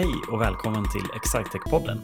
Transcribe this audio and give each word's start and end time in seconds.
Hej 0.00 0.14
och 0.32 0.40
välkommen 0.40 0.84
till 0.84 1.10
Excitec-podden. 1.14 1.98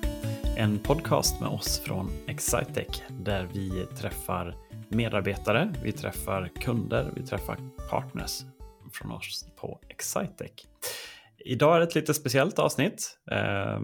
En 0.56 0.78
podcast 0.78 1.40
med 1.40 1.48
oss 1.48 1.80
från 1.80 2.10
Excitec 2.26 3.02
där 3.08 3.48
vi 3.52 3.86
träffar 3.86 4.54
medarbetare, 4.88 5.74
vi 5.82 5.92
träffar 5.92 6.50
kunder, 6.60 7.12
vi 7.16 7.26
träffar 7.26 7.58
partners 7.90 8.42
från 8.92 9.10
oss 9.10 9.48
på 9.56 9.80
Excitec. 9.88 10.50
Idag 11.38 11.76
är 11.76 11.80
det 11.80 11.86
ett 11.86 11.94
lite 11.94 12.14
speciellt 12.14 12.58
avsnitt 12.58 13.18
eh, 13.30 13.80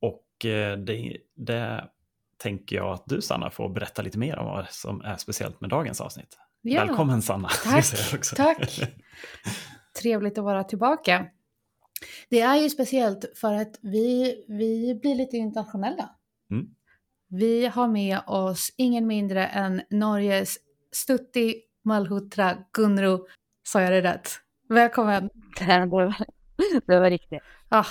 och 0.00 0.46
eh, 0.50 0.78
det, 0.78 1.16
det 1.36 1.84
tänker 2.36 2.76
jag 2.76 2.92
att 2.92 3.04
du 3.06 3.22
Sanna 3.22 3.50
får 3.50 3.68
berätta 3.68 4.02
lite 4.02 4.18
mer 4.18 4.38
om 4.38 4.46
vad 4.46 4.70
som 4.70 5.00
är 5.00 5.16
speciellt 5.16 5.60
med 5.60 5.70
dagens 5.70 6.00
avsnitt. 6.00 6.38
Ja. 6.62 6.84
Välkommen 6.84 7.22
Sanna! 7.22 7.48
Tack! 7.64 7.84
Tack! 8.36 8.80
Trevligt 10.02 10.38
att 10.38 10.44
vara 10.44 10.64
tillbaka. 10.64 11.26
Det 12.28 12.40
är 12.40 12.56
ju 12.56 12.70
speciellt 12.70 13.24
för 13.34 13.54
att 13.54 13.78
vi, 13.82 14.36
vi 14.48 14.98
blir 15.02 15.14
lite 15.14 15.36
internationella. 15.36 16.10
Mm. 16.50 16.66
Vi 17.28 17.66
har 17.66 17.88
med 17.88 18.20
oss 18.26 18.72
ingen 18.76 19.06
mindre 19.06 19.46
än 19.46 19.82
Norges 19.90 20.58
Stutti 20.92 21.62
Malhotra 21.84 22.56
Gunro. 22.72 23.26
Sa 23.62 23.82
jag 23.82 23.92
det 23.92 24.02
rätt? 24.02 24.30
Välkommen! 24.68 25.30
Det 25.58 25.86
var, 25.86 26.14
det 26.86 27.00
var 27.00 27.10
riktigt. 27.10 27.42
Ah, 27.68 27.86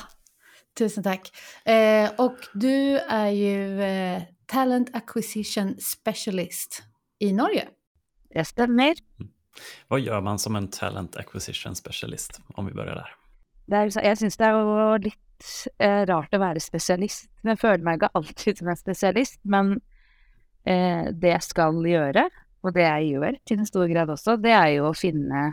tusen 0.77 1.03
tack. 1.03 1.31
Eh, 1.65 2.11
och 2.17 2.37
du 2.53 2.97
är 2.97 3.29
ju 3.29 3.81
eh, 3.81 4.21
Talent 4.45 4.95
Acquisition 4.95 5.77
Specialist 5.79 6.83
i 7.19 7.33
Norge. 7.33 7.67
Det 8.29 8.45
stämmer. 8.45 8.95
Mm. 9.19 9.31
Vad 9.87 9.99
gör 9.99 10.21
man 10.21 10.39
som 10.39 10.55
en 10.55 10.67
Talent 10.67 11.15
Acquisition 11.15 11.75
Specialist, 11.75 12.41
om 12.53 12.65
vi 12.65 12.73
börjar 12.73 12.95
där? 12.95 13.15
Er, 13.67 13.91
jeg 13.91 14.17
syns 14.19 14.39
det 14.39 14.47
er 14.47 15.03
litt 15.03 15.47
eh, 15.83 16.03
rart 16.07 16.35
å 16.35 16.41
være 16.41 16.63
spesialist. 16.63 17.27
Jeg 17.43 17.59
føler 17.59 17.83
meg 17.83 17.99
ikke 17.99 18.13
alltid 18.15 18.61
som 18.61 18.71
en 18.71 18.79
spesialist, 18.79 19.39
men 19.43 19.73
eh, 20.63 21.09
det 21.11 21.33
jeg 21.33 21.47
skal 21.49 21.81
gjøre, 21.83 22.27
og 22.63 22.75
det 22.75 22.85
jeg 22.85 23.09
gjør 23.13 23.39
til 23.47 23.61
en 23.61 23.69
stor 23.69 23.89
grad 23.91 24.13
også, 24.13 24.37
det 24.41 24.53
er 24.55 24.69
jo 24.77 24.87
å 24.89 24.95
finne 24.97 25.49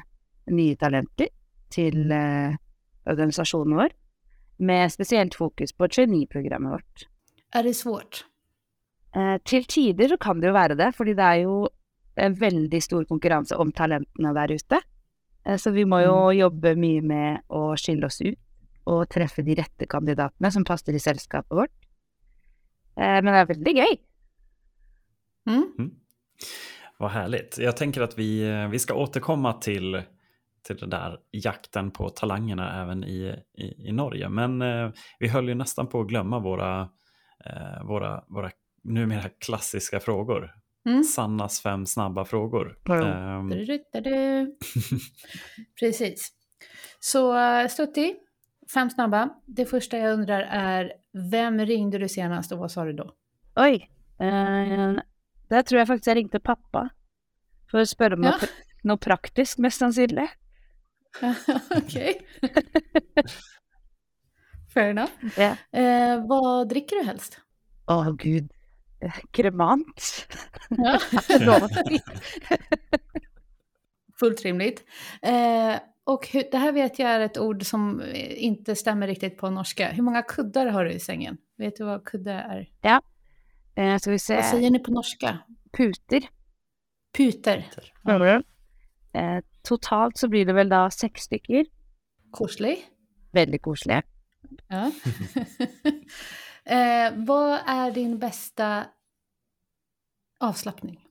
nye 0.54 0.78
talenter 0.78 1.32
til 1.74 2.12
eh, 2.14 2.54
organisasjonen 3.10 3.78
vår, 3.80 3.96
med 4.64 4.92
spesielt 4.92 5.34
fokus 5.34 5.74
på 5.74 5.90
trainee-programmet 5.90 6.76
vårt. 6.76 7.08
Er 7.54 7.66
det 7.66 7.74
svårt? 7.78 8.24
Eh, 9.14 9.36
til 9.46 9.66
tider 9.70 10.14
så 10.14 10.18
kan 10.20 10.40
det 10.40 10.50
jo 10.50 10.56
være 10.56 10.78
det, 10.78 10.90
fordi 10.94 11.14
det 11.18 11.26
er 11.26 11.42
jo 11.44 11.58
en 12.14 12.34
veldig 12.38 12.80
stor 12.82 13.04
konkurranse 13.10 13.58
om 13.58 13.72
talentene 13.74 14.34
der 14.36 14.54
ute. 14.54 14.80
Eh, 15.46 15.56
så 15.56 15.70
vi 15.70 15.84
må 15.84 16.00
jo 16.04 16.16
mm. 16.28 16.38
jobbe 16.38 16.74
mye 16.76 17.02
med 17.04 17.44
å 17.48 17.74
skille 17.80 18.06
oss 18.06 18.20
ut 18.24 18.40
og 18.84 19.06
treffe 19.08 19.42
de 19.44 19.56
rette 19.56 19.88
kandidatene 19.88 20.50
som 20.52 20.64
passer 20.64 20.96
i 20.96 21.00
selskapet 21.00 21.56
vårt. 21.56 21.76
Eh, 22.96 23.20
men 23.22 23.32
det 23.32 23.38
är 23.38 23.46
väldigt 23.46 23.76
gøy. 23.76 23.96
Mm. 25.46 25.72
Mm. 25.78 25.90
Vad 26.98 27.10
härligt. 27.10 27.58
Jag 27.58 27.76
tänker 27.76 28.00
att 28.00 28.18
vi, 28.18 28.50
eh, 28.50 28.68
vi 28.68 28.78
ska 28.78 28.94
återkomma 28.94 29.52
till, 29.52 30.02
till 30.66 30.76
den 30.76 30.90
där 30.90 31.18
jakten 31.30 31.90
på 31.90 32.08
talangerna 32.08 32.82
även 32.82 33.04
i, 33.04 33.36
i, 33.58 33.88
i 33.88 33.92
Norge. 33.92 34.28
Men 34.28 34.62
eh, 34.62 34.90
vi 35.18 35.28
höll 35.28 35.48
ju 35.48 35.54
nästan 35.54 35.86
på 35.86 36.00
att 36.00 36.08
glömma 36.08 36.38
våra, 36.38 36.88
eh, 37.44 37.84
våra, 37.84 38.24
våra 38.28 38.50
numera 38.82 39.28
klassiska 39.28 40.00
frågor. 40.00 40.50
Mm. 40.86 41.04
Sannas 41.04 41.60
fem 41.60 41.86
snabba 41.86 42.24
frågor. 42.24 42.78
Um... 42.88 43.50
Precis. 45.80 46.32
Så 47.00 47.34
Stutti, 47.68 48.14
fem 48.74 48.90
snabba. 48.90 49.28
Det 49.46 49.66
första 49.66 49.98
jag 49.98 50.12
undrar 50.12 50.40
är, 50.40 50.92
vem 51.30 51.60
ringde 51.60 51.98
du 51.98 52.08
senast 52.08 52.52
och 52.52 52.58
vad 52.58 52.70
sa 52.70 52.84
du 52.84 52.92
då? 52.92 53.14
Oj, 53.56 53.90
uh, 54.20 54.98
där 55.48 55.62
tror 55.62 55.78
jag 55.78 55.88
faktiskt 55.88 56.06
jag 56.06 56.16
ringde 56.16 56.40
pappa. 56.40 56.88
För 57.70 57.78
att 57.78 57.88
spöra 57.88 58.14
om 58.14 58.22
ja. 58.22 58.30
något, 58.30 58.50
något 58.82 59.00
praktiskt 59.00 59.58
mest 59.58 59.78
sannsynligt. 59.78 60.32
Okej. 61.76 62.20
Fair 64.74 64.90
enough. 64.90 65.12
Yeah. 65.38 66.18
Uh, 66.18 66.28
vad 66.28 66.68
dricker 66.68 66.96
du 66.96 67.02
helst? 67.02 67.40
Åh 67.86 68.08
oh, 68.08 68.16
gud 68.16 68.52
kremant. 69.30 70.26
Ja. 70.68 71.00
Fullt 74.20 74.42
rimligt. 74.42 74.84
Eh, 75.22 75.76
och 76.04 76.28
hur, 76.28 76.44
det 76.50 76.58
här 76.58 76.72
vet 76.72 76.98
jag 76.98 77.10
är 77.10 77.20
ett 77.20 77.38
ord 77.38 77.66
som 77.66 78.02
inte 78.28 78.76
stämmer 78.76 79.06
riktigt 79.06 79.38
på 79.38 79.50
norska. 79.50 79.88
Hur 79.88 80.02
många 80.02 80.22
kuddar 80.22 80.66
har 80.66 80.84
du 80.84 80.90
i 80.90 81.00
sängen? 81.00 81.36
Vet 81.56 81.76
du 81.76 81.84
vad 81.84 82.04
kudde 82.04 82.32
är? 82.32 82.68
Ja. 82.80 83.02
Eh, 83.76 83.96
ska 83.98 84.10
vi 84.10 84.18
se. 84.18 84.34
Vad 84.34 84.44
säger 84.44 84.70
ni 84.70 84.78
på 84.78 84.90
norska? 84.90 85.38
Puter. 85.72 86.28
Puter. 87.16 87.66
Mm. 88.08 88.42
Eh, 89.12 89.44
totalt 89.62 90.18
så 90.18 90.28
blir 90.28 90.46
det 90.46 90.52
väl 90.52 90.68
då 90.68 90.90
sex 90.90 91.20
stycken. 91.20 91.66
Koselig. 92.30 92.84
Väldigt 93.32 93.62
koselig. 93.62 94.02
Ja. 94.68 94.90
eh, 96.64 97.12
vad 97.16 97.60
är 97.66 97.90
din 97.90 98.18
bästa 98.18 98.86
avslappning? 100.40 101.08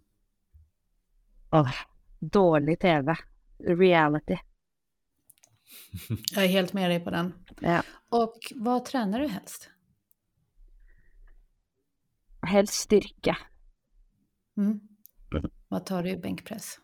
Oh, 1.51 1.71
dålig 2.19 2.79
tv. 2.79 3.15
Reality. 3.59 4.37
Jag 6.31 6.43
är 6.43 6.47
helt 6.47 6.73
med 6.73 6.89
dig 6.89 6.99
på 6.99 7.09
den. 7.09 7.33
Ja. 7.61 7.83
Och 8.09 8.37
vad 8.55 8.85
tränar 8.85 9.19
du 9.19 9.27
helst? 9.27 9.69
Helst 12.41 12.73
styrka. 12.73 13.37
Mm. 14.57 14.79
Vad 15.67 15.85
tar 15.85 16.03
du 16.03 16.09
i 16.09 16.17
bänkpress? 16.17 16.79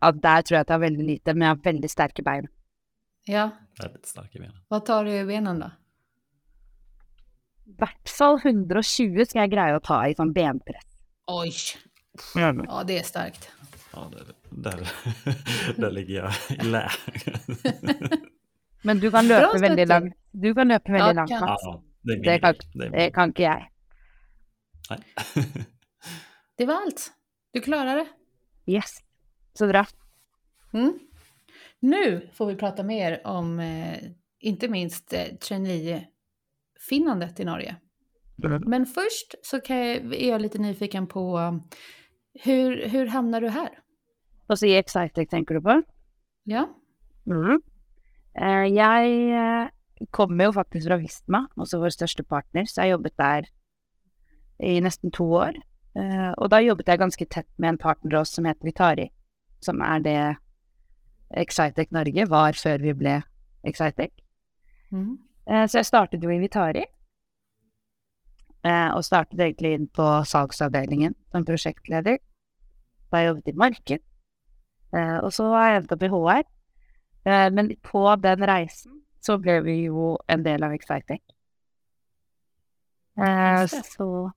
Ja, 0.00 0.12
där 0.12 0.42
tror 0.42 0.56
jag 0.56 0.62
att 0.62 0.68
jag 0.68 0.74
har 0.74 0.80
väldigt 0.80 1.06
lite, 1.06 1.34
men 1.34 1.48
jag 1.48 1.56
har 1.56 1.62
väldigt 1.62 1.90
starka 1.90 2.22
ben. 2.22 2.46
Ja. 3.24 3.50
Väldigt 3.82 4.06
starka 4.06 4.38
ben. 4.38 4.52
Vad 4.68 4.86
tar 4.86 5.04
du 5.04 5.12
i 5.12 5.24
benen 5.24 5.58
då? 5.58 5.70
I 7.68 7.74
hvert 7.76 8.08
fall 8.08 8.38
120 8.44 9.24
ska 9.28 9.42
jag 9.42 9.50
greie 9.52 9.76
å 9.76 9.80
ta 9.84 10.00
i 10.08 10.14
sånn 10.16 10.32
benpress. 10.32 10.86
Oj. 11.28 11.52
Ja, 12.34 12.82
det 12.86 12.98
är 12.98 13.02
starkt. 13.02 13.50
Ja, 13.92 14.10
där, 14.12 14.24
där, 14.50 14.92
där 15.76 15.90
ligger 15.90 16.14
jag 16.14 16.32
i 16.58 16.64
lä. 16.64 16.90
Men 18.82 19.00
du 19.00 19.10
kan 19.10 19.28
löpa 19.28 19.58
väldigt 19.58 19.88
långt. 19.88 20.14
Du 20.30 20.54
kan 20.54 20.68
löpa 20.68 20.92
väldigt 20.92 21.16
långt. 21.16 21.30
Ja, 21.30 21.82
det, 22.02 22.22
det, 22.22 22.38
kan, 22.38 22.54
det, 22.74 22.88
det 22.88 23.10
kan 23.10 23.28
inte 23.28 23.42
jag. 23.42 23.68
Nej. 24.90 24.98
det 26.56 26.66
var 26.66 26.74
allt. 26.74 27.12
Du 27.52 27.60
klarade 27.60 27.94
det. 27.94 28.72
Yes. 28.72 28.98
Så 29.54 29.66
bra. 29.66 29.86
Mm. 30.72 30.98
Nu 31.80 32.28
får 32.32 32.46
vi 32.46 32.56
prata 32.56 32.82
mer 32.82 33.26
om, 33.26 33.60
eh, 33.60 33.98
inte 34.40 34.68
minst 34.68 35.12
eh, 35.12 35.24
trainee-finnandet 36.78 37.40
i 37.40 37.44
Norge. 37.44 37.76
Men 38.66 38.86
först 38.86 39.34
så 39.42 39.60
kan 39.60 39.76
jag, 39.76 40.14
är 40.14 40.30
jag 40.30 40.40
lite 40.40 40.58
nyfiken 40.58 41.06
på 41.06 41.38
hur, 42.44 42.88
hur 42.88 43.06
hamnar 43.06 43.40
du 43.40 43.48
här? 43.48 43.68
Alltså 44.46 44.66
i 44.66 44.76
Excitec 44.76 45.28
tänker 45.28 45.54
du 45.54 45.60
på? 45.60 45.82
Ja. 46.44 46.68
Mm. 47.26 47.60
Uh, 48.40 48.66
jag 48.66 49.06
uh, 49.06 49.68
kommer 50.10 50.44
ju 50.44 50.52
faktiskt 50.52 50.86
från 50.86 50.98
Visma, 50.98 51.48
också 51.56 51.78
vår 51.78 51.90
största 51.90 52.24
partner, 52.24 52.64
så 52.64 52.80
jag 52.80 52.84
har 52.84 52.90
jobbat 52.90 53.16
där 53.16 53.46
i 54.58 54.80
nästan 54.80 55.10
två 55.10 55.30
år. 55.30 55.54
Uh, 55.96 56.30
och 56.30 56.48
då 56.48 56.60
jobbade 56.60 56.92
jag 56.92 56.98
ganska 56.98 57.24
tätt 57.24 57.58
med 57.58 57.68
en 57.68 57.78
partner 57.78 58.14
oss 58.14 58.34
som 58.34 58.44
heter 58.44 58.64
Vitari, 58.64 59.10
som 59.60 59.82
är 59.82 60.00
det 60.00 60.36
Excitec 61.30 61.90
Norge 61.90 62.26
var 62.26 62.52
för 62.52 62.78
vi 62.78 62.94
blev 62.94 63.20
Excitec. 63.62 64.10
Mm. 64.92 65.27
Så 65.48 65.78
jag 65.78 65.86
startade 65.86 66.26
ju 66.26 66.34
i 66.34 66.38
Vitari 66.38 66.84
Eh, 68.66 68.90
og 68.96 69.04
startet 69.06 69.38
egentlig 69.38 69.72
inn 69.76 69.88
på 69.94 70.06
salgsavdelingen 70.26 71.14
som 71.32 71.46
prosjektleder. 71.46 72.18
Da 73.08 73.20
jeg 73.20 73.30
jobbet 73.30 73.50
i 73.52 73.58
marked. 73.62 74.06
Eh, 74.96 75.18
og 75.22 75.32
så 75.32 75.46
har 75.54 75.68
jeg 75.68 75.82
endt 75.82 75.94
opp 75.94 76.02
i 76.02 76.10
HR. 76.12 76.46
Eh, 77.28 77.48
men 77.54 77.70
på 77.84 78.02
den 78.22 78.46
reisen 78.50 79.02
så 79.24 79.38
ble 79.38 79.60
vi 79.66 79.76
jo 79.86 80.16
en 80.28 80.44
del 80.44 80.64
av 80.64 80.74
Excitec. 80.74 81.22
så 83.18 84.30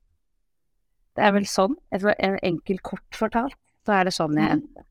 det 1.16 1.25
er 1.28 1.34
vel 1.36 1.46
sånn, 1.46 1.75
en 1.92 2.38
enkel 2.42 2.80
kort 2.80 3.16
fortalt, 3.16 3.58
så 3.86 3.92
är 3.92 4.06
det 4.06 4.12
sånn 4.12 4.38
jag 4.38 4.46
mm. 4.46 4.52
endte 4.52 4.84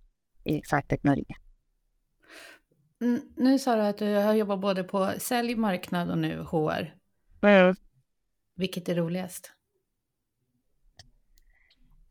i 0.44 0.58
Excitec 0.58 1.02
Norge. 1.02 1.34
Nu 3.36 3.58
sa 3.58 3.76
du 3.76 3.82
att 3.82 3.98
du 3.98 4.14
har 4.14 4.34
jobbat 4.34 4.60
både 4.60 4.84
på 4.84 5.12
sälj, 5.18 5.54
marknad 5.54 6.10
och 6.10 6.18
nu 6.18 6.42
HR. 6.42 6.94
Mm. 7.42 7.74
Vilket 8.56 8.88
är 8.88 8.94
roligast? 8.94 9.52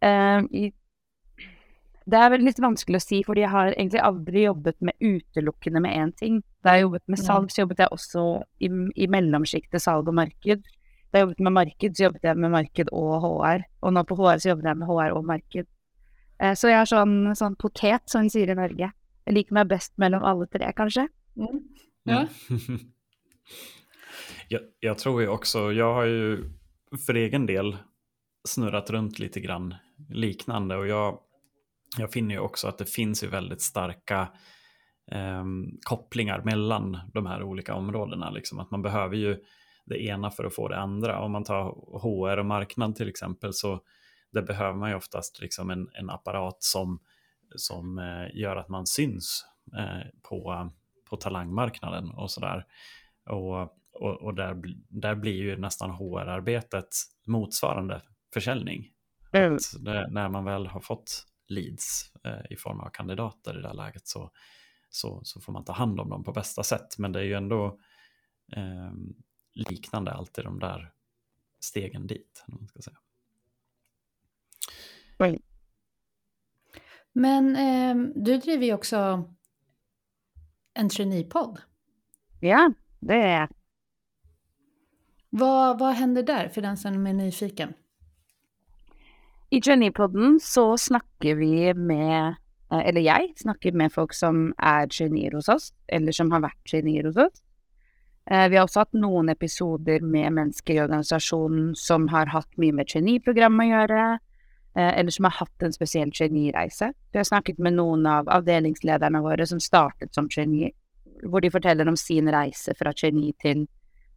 Um, 0.01 0.45
i, 0.45 0.73
det 2.05 2.17
är 2.17 2.29
väl 2.29 2.41
lite 2.41 2.61
vanskelig 2.61 2.97
att 2.97 3.03
säga, 3.03 3.23
för 3.25 3.35
jag 3.35 3.49
har 3.49 3.67
egentligen 3.67 4.05
aldrig 4.05 4.43
jobbat 4.43 4.81
med 4.81 4.93
utelukkende 4.99 5.79
med 5.79 5.97
en 5.97 6.11
ting. 6.11 6.41
Da 6.63 6.73
jeg 6.73 6.81
jobbet 6.81 7.07
med 7.07 7.19
salg, 7.19 7.51
så 7.51 7.61
jobbet 7.61 7.79
jeg 7.79 7.91
også 7.93 8.23
i, 8.59 8.69
i 8.95 9.07
mellomsjiktet 9.07 9.83
salg 9.83 10.09
og 10.09 10.15
marked. 10.17 10.63
Da 11.11 11.19
jeg 11.19 11.27
jobbet 11.27 11.43
med 11.45 11.53
marked, 11.53 11.95
så 11.95 12.07
jobbet 12.07 12.25
jeg 12.25 12.37
med 12.37 12.53
marked 12.55 12.89
og 12.91 13.11
HR. 13.23 13.67
Og 13.81 13.93
nå 13.93 14.03
på 14.09 14.17
HR 14.17 14.41
så 14.41 14.49
jobbet 14.49 14.71
jeg 14.71 14.79
med 14.81 14.89
HR 14.89 15.17
og 15.19 15.27
marked. 15.29 15.69
Eh, 16.39 16.55
så 16.57 16.71
jeg 16.71 16.79
er 16.81 16.89
sånn, 16.89 17.15
sånn 17.37 17.59
potet, 17.61 18.09
som 18.09 18.25
vi 18.25 18.33
sier 18.33 18.49
i 18.49 18.57
Norge. 18.57 18.89
Jag 19.29 19.33
liker 19.33 19.53
mig 19.53 19.65
bäst 19.65 19.97
mellan 19.97 20.23
alla 20.23 20.45
tre 20.45 20.73
kanske. 20.75 21.07
Mm. 21.37 21.63
Ja. 22.03 22.27
Jag, 24.47 24.61
jag, 24.79 24.97
tror 24.97 25.21
ju 25.21 25.27
också, 25.27 25.71
jag 25.73 25.93
har 25.93 26.05
ju 26.05 26.49
för 27.05 27.13
egen 27.13 27.45
del 27.45 27.77
snurrat 28.47 28.89
runt 28.89 29.19
lite 29.19 29.39
grann 29.39 29.75
liknande 30.09 30.75
och 30.75 30.87
jag, 30.87 31.19
jag 31.97 32.11
finner 32.11 32.35
ju 32.35 32.39
också 32.39 32.67
att 32.67 32.77
det 32.77 32.85
finns 32.85 33.23
ju 33.23 33.27
väldigt 33.27 33.61
starka 33.61 34.27
eh, 35.11 35.43
kopplingar 35.83 36.41
mellan 36.41 36.99
de 37.13 37.25
här 37.25 37.43
olika 37.43 37.75
områdena. 37.75 38.29
Liksom. 38.29 38.59
Att 38.59 38.71
man 38.71 38.81
behöver 38.81 39.15
ju 39.15 39.37
det 39.85 40.03
ena 40.05 40.31
för 40.31 40.43
att 40.43 40.55
få 40.55 40.67
det 40.67 40.77
andra. 40.77 41.21
Om 41.21 41.31
man 41.31 41.43
tar 41.43 41.63
HR 42.01 42.37
och 42.37 42.45
marknad 42.45 42.95
till 42.95 43.09
exempel 43.09 43.53
så 43.53 43.79
det 44.31 44.41
behöver 44.41 44.77
man 44.77 44.89
ju 44.89 44.95
oftast 44.95 45.41
liksom 45.41 45.69
en, 45.69 45.87
en 45.93 46.09
apparat 46.09 46.63
som 46.63 46.99
som 47.55 47.99
eh, 47.99 48.39
gör 48.39 48.55
att 48.55 48.69
man 48.69 48.87
syns 48.87 49.45
eh, 49.77 50.07
på, 50.21 50.69
på 51.09 51.17
talangmarknaden 51.17 52.11
och 52.11 52.31
sådär. 52.31 52.65
Och, 53.25 53.61
och, 53.93 54.21
och, 54.21 54.33
där, 54.35 54.61
där 54.89 55.15
blir 55.15 55.35
ju 55.35 55.57
nästan 55.57 55.91
HR-arbetet 55.91 56.87
motsvarande 57.25 58.01
försäljning. 58.33 58.91
Mm. 59.31 59.57
Det, 59.79 60.07
när 60.11 60.29
man 60.29 60.45
väl 60.45 60.67
har 60.67 60.79
fått 60.79 61.25
leads 61.47 62.11
eh, 62.23 62.51
i 62.51 62.55
form 62.55 62.79
av 62.79 62.89
kandidater 62.89 63.59
i 63.59 63.61
det 63.61 63.67
här 63.67 63.75
läget 63.75 64.07
så, 64.07 64.31
så, 64.89 65.21
så, 65.23 65.41
får 65.41 65.53
man 65.53 65.65
ta 65.65 65.73
hand 65.73 65.99
om 65.99 66.09
dem 66.09 66.23
på 66.23 66.31
bästa 66.31 66.63
sätt. 66.63 66.97
Men 66.97 67.11
det 67.11 67.19
är 67.19 67.23
ju 67.23 67.33
ändå 67.33 67.79
eh, 68.51 68.91
liknande 69.53 70.11
alltid 70.11 70.45
de 70.45 70.59
där 70.59 70.93
stegen 71.59 72.07
dit. 72.07 72.43
Man 72.47 72.67
ska 72.67 72.81
säga. 72.81 72.97
Mm. 75.17 75.41
Men 77.13 77.55
eh, 77.55 78.11
du 78.15 78.37
driver 78.37 78.65
ju 78.65 78.73
också 78.73 79.29
en 80.73 80.89
traineepodd. 80.89 81.59
Ja, 82.39 82.73
det 82.99 83.13
är 83.13 83.39
jag. 83.39 83.49
Vad, 85.29 85.79
vad 85.79 85.93
händer 85.93 86.23
där 86.23 86.49
för 86.49 86.61
den 86.61 86.77
som 86.77 87.07
är 87.07 87.13
nyfiken? 87.13 87.73
I 89.49 89.61
Traineepodden 89.61 90.39
så 90.41 90.77
snackar 90.77 91.35
vi 91.35 91.73
med, 91.73 92.35
eh, 92.71 92.87
eller 92.87 93.01
jag 93.01 93.33
snackar 93.35 93.71
med 93.71 93.93
folk 93.93 94.13
som 94.13 94.53
är 94.57 94.87
traineer 94.87 95.31
hos 95.31 95.49
oss, 95.49 95.73
eller 95.87 96.11
som 96.11 96.31
har 96.31 96.39
varit 96.39 96.69
traineer 96.71 97.03
hos 97.03 97.17
oss. 97.17 97.43
Eh, 98.31 98.49
vi 98.49 98.57
har 98.57 98.63
också 98.63 98.79
haft 98.79 98.93
några 98.93 99.31
episoder 99.31 99.99
med 99.99 100.33
människor 100.33 100.75
i 100.75 100.81
organisationen 100.81 101.75
som 101.75 102.07
har 102.07 102.25
haft 102.25 102.57
mycket 102.57 102.75
med 102.75 102.87
traineeprogram 102.87 103.59
att 103.59 103.67
göra, 103.67 104.19
Eh, 104.79 104.99
eller 104.99 105.11
som 105.11 105.23
har 105.23 105.31
haft 105.31 105.63
en 105.63 105.73
speciell 105.73 106.11
traineereise. 106.11 106.93
Vi 107.11 107.19
har 107.19 107.23
snakket 107.27 107.57
med 107.59 107.75
noen 107.75 108.05
av 108.07 108.29
avdelingslederne 108.31 109.19
våre 109.25 109.47
som 109.47 109.59
startet 109.59 110.13
som 110.15 110.29
trainee, 110.31 110.71
hvor 111.27 111.43
de 111.43 111.51
forteller 111.51 111.89
om 111.89 111.97
sin 111.99 112.29
reise 112.31 112.75
fra 112.79 112.93
trainee 112.95 113.35
til 113.43 113.65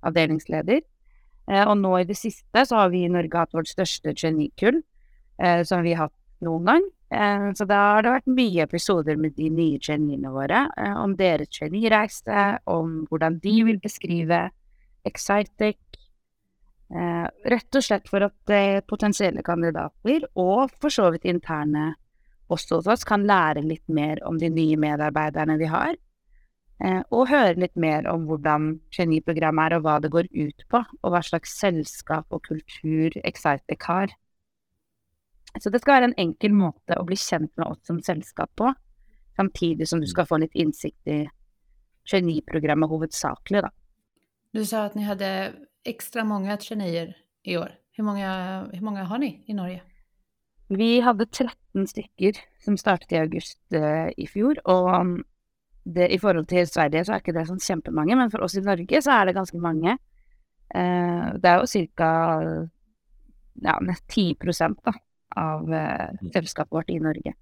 avdelingsleder. 0.07 0.85
Eh, 1.51 1.65
og 1.67 1.75
nå 1.81 1.97
i 1.99 2.07
det 2.07 2.19
siste 2.21 2.67
så 2.69 2.79
har 2.79 2.93
vi 2.93 3.03
i 3.03 3.11
Norge 3.11 3.43
hatt 3.43 3.57
vårt 3.57 3.73
største 3.73 4.15
trainee-kull, 4.15 4.83
eh, 5.43 5.65
som 5.67 5.83
vi 5.83 5.97
har 5.97 6.07
hatt 6.07 6.47
noen 6.47 6.71
gang. 6.71 6.87
Eh, 7.11 7.49
så 7.59 7.67
da 7.67 7.81
har 7.97 8.07
det 8.07 8.15
vært 8.21 8.35
mye 8.39 8.63
episoder 8.69 9.19
med 9.19 9.35
de 9.41 9.51
nye 9.51 9.83
traineene 9.83 10.31
våre, 10.31 10.67
eh, 10.79 10.95
om 10.95 11.17
deres 11.17 11.51
trainee-reise, 11.59 12.59
om 12.71 13.01
hvordan 13.11 13.41
de 13.43 13.57
vil 13.67 13.83
beskrive 13.83 14.45
Excitec, 15.05 15.92
Eh, 16.93 17.27
rett 17.49 17.77
og 17.79 17.85
slett 17.85 18.09
for 18.11 18.25
at 18.27 18.53
eh, 18.53 18.83
potensielle 18.85 19.41
kandidater, 19.47 20.27
og 20.37 20.73
for 20.77 20.93
så 20.93 21.09
vidt 21.15 21.25
interne 21.31 21.95
også 22.53 22.83
hos 22.83 22.91
oss, 22.93 23.05
kan 23.09 23.25
lære 23.25 23.63
litt 23.65 23.87
mer 23.89 24.21
om 24.29 24.37
de 24.41 24.51
nye 24.53 24.77
medarbeiderne 24.77 25.57
vi 25.61 25.71
har. 25.73 25.97
Eh, 26.85 27.01
og 27.09 27.31
høre 27.31 27.57
litt 27.63 27.79
mer 27.81 28.09
om 28.13 28.27
hvordan 28.29 28.75
geniprogrammet 28.93 29.71
er, 29.71 29.79
og 29.79 29.87
hva 29.87 29.97
det 30.05 30.13
går 30.13 30.29
ut 30.35 30.67
på, 30.69 30.83
og 31.01 31.15
hva 31.15 31.23
slags 31.25 31.57
selskap 31.63 32.29
og 32.29 32.45
kultur 32.51 33.17
Excitec 33.25 33.89
har. 33.89 34.13
Så 35.61 35.73
det 35.73 35.81
skal 35.81 35.97
være 35.97 36.11
en 36.11 36.21
enkel 36.21 36.53
måte 36.57 36.97
å 36.97 37.07
bli 37.09 37.17
kjent 37.17 37.53
med 37.57 37.71
oss 37.71 37.81
som 37.89 38.05
selskap 38.05 38.53
på, 38.61 38.69
samtidig 39.37 39.89
som 39.89 40.01
du 40.01 40.09
skal 40.11 40.29
få 40.29 40.43
litt 40.45 40.57
innsikt 40.57 41.09
i 41.09 41.23
geniprogrammet 42.09 42.91
hovedsakelig, 42.91 43.65
da. 43.65 43.73
Du 44.53 44.65
sa 44.65 44.85
att 44.85 44.95
ni 44.95 45.03
hade 45.03 45.53
extra 45.85 46.25
många 46.25 46.57
traineer 46.57 47.17
i 47.43 47.57
år. 47.57 47.75
Hur 47.93 48.05
många, 48.05 48.63
hur 48.73 48.81
många 48.81 49.05
har 49.05 49.19
ni 49.19 49.45
i 49.47 49.55
Norge? 49.55 49.83
Vi 50.69 51.01
hade 51.01 51.27
13 51.27 51.87
stycken 51.87 52.33
som 52.65 52.77
startade 52.77 53.15
i 53.15 53.19
augusti 53.19 53.77
eh, 53.77 54.09
i 54.17 54.27
fjol 54.27 54.59
och 54.59 55.01
um, 55.01 55.25
det, 55.85 56.15
i 56.15 56.19
förhållande 56.19 56.49
till 56.49 56.69
Sverige 56.69 57.05
så 57.05 57.13
är 57.13 57.21
det 57.25 57.41
inte 57.41 57.57
så 57.59 57.73
jättemånga, 57.73 58.17
men 58.17 58.31
för 58.31 58.41
oss 58.41 58.55
i 58.55 58.61
Norge 58.61 59.03
så 59.03 59.11
är 59.11 59.27
det 59.27 59.33
ganska 59.33 59.59
många. 59.59 59.99
Eh, 60.75 61.35
det 61.39 61.49
är 61.49 61.61
ju 61.61 61.67
cirka 61.67 62.41
ja, 63.55 63.81
10 64.09 64.35
procent 64.35 64.79
av 65.37 65.75
eh, 65.75 66.09
mm. 66.09 66.33
sällskapet 66.33 66.73
vårt 66.73 66.91
i 66.91 67.01
Norge. 67.01 67.35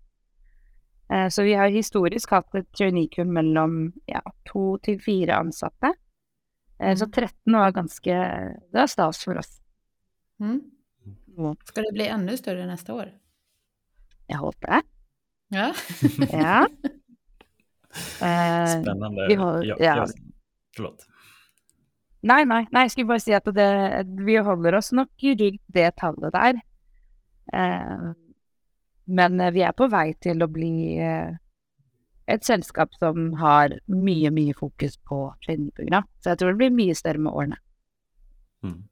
Eh, 1.13 1.29
så 1.29 1.43
vi 1.43 1.55
har 1.55 1.69
historiskt 1.69 2.31
haft 2.31 2.55
ett 2.55 2.73
traineekull 2.73 3.27
mellan 3.27 3.93
ja, 4.07 4.33
två 4.53 4.79
till 4.79 5.03
fyra 5.03 5.35
ansatta. 5.35 5.95
Eh, 6.81 6.97
så 6.97 7.07
13 7.07 7.37
mm. 7.47 7.61
var 7.61 7.71
ganska, 7.71 8.15
det 8.73 8.79
var 8.79 8.87
stas 8.87 9.25
för 9.25 9.39
oss. 9.39 9.61
Mm. 10.41 10.61
Ska 11.65 11.83
det 11.83 11.93
bli 11.93 12.07
ännu 12.07 12.37
större 12.37 12.67
nästa 12.67 12.95
år? 12.95 13.13
Jag 14.27 14.39
hoppas 14.39 14.85
Ja. 15.49 15.75
ja. 16.33 16.67
Eh, 18.23 18.83
Spännande. 18.83 19.27
Vi 19.29 19.35
har, 19.35 19.65
ja, 19.65 19.77
ja. 19.79 20.07
förlåt. 20.77 21.07
Nej, 22.21 22.45
nej, 22.45 22.67
nej, 22.71 22.83
jag 22.83 22.91
skulle 22.91 23.07
bara 23.07 23.21
säga 23.21 23.37
att 23.37 23.55
det, 23.55 24.05
vi 24.27 24.37
håller 24.37 24.75
oss 24.75 24.93
nog 24.93 25.07
i 25.17 25.59
det 25.67 25.97
tallet 25.97 26.33
där. 26.33 26.61
Eh, 27.53 28.13
men 29.05 29.53
vi 29.55 29.63
är 29.63 29.73
på 29.73 29.89
väg 29.89 30.21
till 30.21 30.43
att 30.43 30.51
bli 30.51 30.99
ett 32.31 32.45
sällskap 32.45 32.95
som 32.95 33.35
har 33.35 33.81
mycket, 33.85 34.33
mycket 34.33 34.59
fokus 34.59 34.97
på 34.97 35.35
traineeprogram. 35.47 36.03
Så 36.21 36.29
jag 36.29 36.39
tror 36.39 36.49
det 36.49 36.57
blir 36.57 36.71
mycket 36.71 36.99
större 36.99 37.19
med 37.19 37.33
åren. 37.33 37.55
Mm. 38.63 38.85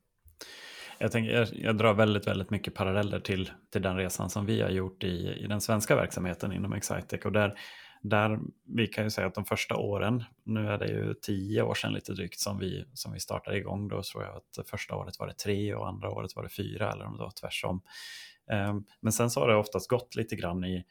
Jag, 0.99 1.13
tänker, 1.13 1.33
jag, 1.33 1.49
jag, 1.53 1.79
drar 1.79 1.95
väldigt, 1.95 2.27
väldigt 2.27 2.51
mycket 2.51 2.75
paralleller 2.75 3.21
till, 3.21 3.51
till 3.73 3.83
den 3.83 3.97
resan 3.97 4.31
som 4.31 4.47
vi 4.47 4.61
har 4.61 4.71
gjort 4.71 5.05
i, 5.05 5.45
i 5.45 5.47
den 5.47 5.61
svenska 5.61 5.97
verksamheten 5.97 6.53
inom 6.53 6.73
Excitec. 6.73 7.25
Och 7.25 7.33
där, 7.33 7.59
där 8.03 8.41
vi 8.67 8.87
kan 8.87 9.05
ju 9.05 9.11
säga 9.11 9.27
att 9.27 9.35
de 9.35 9.45
första 9.45 9.77
åren, 9.77 10.25
nu 10.45 10.69
är 10.69 10.79
det 10.79 10.89
ju 10.89 11.15
tio 11.15 11.63
år 11.63 11.75
sedan 11.75 11.93
lite 11.93 12.13
drygt 12.13 12.41
som 12.41 12.59
vi, 12.59 12.85
som 12.95 13.13
vi 13.13 13.21
startade 13.21 13.59
igång, 13.59 13.89
då 13.89 14.03
tror 14.03 14.25
jag 14.25 14.37
att 14.37 14.69
första 14.69 14.97
året 14.97 15.19
var 15.19 15.27
det 15.27 15.39
tre 15.39 15.75
och 15.75 15.89
andra 15.89 16.11
året 16.11 16.37
var 16.37 16.43
det 16.43 16.49
fyra 16.49 16.93
eller 16.93 17.05
om 17.05 17.17
det 17.17 17.23
var 17.23 17.33
tvärsom. 17.41 17.83
Um, 18.53 18.85
men 19.01 19.13
sen 19.13 19.31
så 19.31 19.41
har 19.41 19.49
det 19.49 19.57
oftast 19.57 19.89
gått 19.89 20.17
lite 20.17 20.37
grann 20.37 20.65
i, 20.65 20.85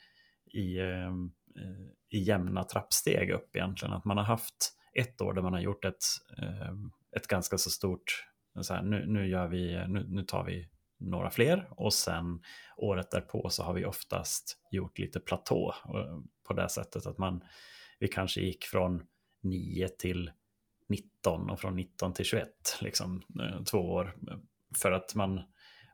i 0.54 0.80
um, 0.80 1.32
i 2.10 2.20
jämna 2.20 2.64
trappsteg 2.64 3.32
upp 3.32 3.56
egentligen. 3.56 3.94
Att 3.94 4.06
man 4.06 4.18
har 4.18 4.24
haft 4.24 4.74
ett 4.94 5.22
år 5.22 5.34
där 5.34 5.42
man 5.42 5.54
har 5.54 5.60
gjort 5.60 5.86
ett, 5.86 6.04
ehm, 6.38 6.92
ett 7.16 7.28
ganska 7.28 7.58
så 7.58 7.70
stort, 7.70 8.26
så 8.62 8.74
här, 8.74 8.82
nu, 8.84 9.06
nu, 9.08 9.28
gör 9.28 9.48
vi, 9.48 9.88
nu, 9.88 10.06
nu 10.10 10.24
tar 10.24 10.44
vi 10.44 10.70
några 11.00 11.30
fler 11.30 11.68
och 11.72 11.94
sen 11.94 12.42
året 12.78 13.12
därpå 13.12 13.50
så 13.50 13.64
har 13.64 13.74
vi 13.74 13.86
oftast 13.86 14.58
gjort 14.72 15.00
lite 15.00 15.20
platå 15.20 15.76
eh, 15.86 16.20
på 16.48 16.54
det 16.54 16.70
sättet 16.70 17.06
att 17.06 17.18
man, 17.18 17.44
vi 18.00 18.08
kanske 18.08 18.42
gick 18.42 18.66
från 18.66 19.04
9 19.44 19.88
till 19.88 20.32
19 20.90 21.50
och 21.50 21.60
från 21.60 21.76
19 21.76 22.14
till 22.14 22.26
21, 22.26 22.48
liksom 22.82 23.24
eh, 23.42 23.64
två 23.64 23.78
år. 23.78 24.16
För 24.76 24.92
att 24.92 25.16
man, 25.16 25.42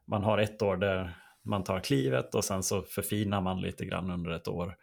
man 0.06 0.24
har 0.24 0.38
ett 0.38 0.62
år 0.62 0.78
där 0.78 1.18
man 1.42 1.64
tar 1.64 1.80
klivet 1.80 2.36
och 2.36 2.44
sen 2.44 2.64
så 2.64 2.82
förfinar 2.82 3.42
man 3.42 3.62
lite 3.62 3.86
grann 3.86 4.12
under 4.12 4.32
ett 4.32 4.48
år 4.48 4.78